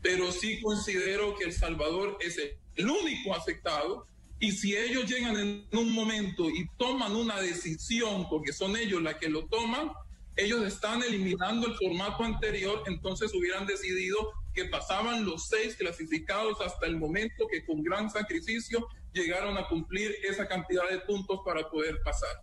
[0.03, 2.39] pero sí considero que El Salvador es
[2.77, 4.07] el único afectado
[4.45, 9.15] y si ellos llegan en un momento y toman una decisión, porque son ellos las
[9.15, 9.91] que lo toman,
[10.37, 14.19] ellos están eliminando el formato anterior, entonces hubieran decidido
[14.53, 20.15] que pasaban los seis clasificados hasta el momento que con gran sacrificio llegaron a cumplir
[20.29, 22.43] esa cantidad de puntos para poder pasar.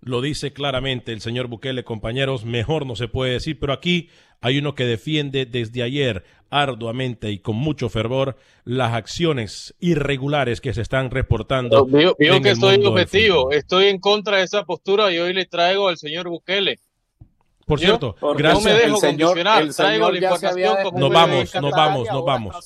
[0.00, 4.08] Lo dice claramente el señor Bukele, compañeros, mejor no se puede decir, pero aquí
[4.40, 10.72] hay uno que defiende desde ayer arduamente y con mucho fervor las acciones irregulares que
[10.72, 11.84] se están reportando.
[11.84, 15.98] Digo, que estoy objetivo, estoy en contra de esa postura y hoy le traigo al
[15.98, 16.78] señor Bukele
[17.66, 18.64] por cierto, gracias.
[18.64, 22.56] No me dejo condicionar, traigo la información como Nos vamos, nos vamos, nos vamos.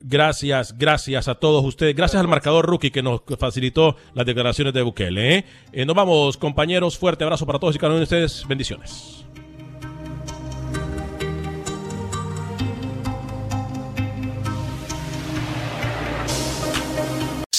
[0.00, 1.96] Gracias, gracias a todos ustedes.
[1.96, 5.34] Gracias al marcador rookie que nos facilitó las declaraciones de Bukele.
[5.34, 5.44] ¿eh?
[5.72, 6.96] Eh, nos vamos, compañeros.
[6.96, 8.46] Fuerte abrazo para todos y cada uno de ustedes.
[8.46, 9.26] Bendiciones.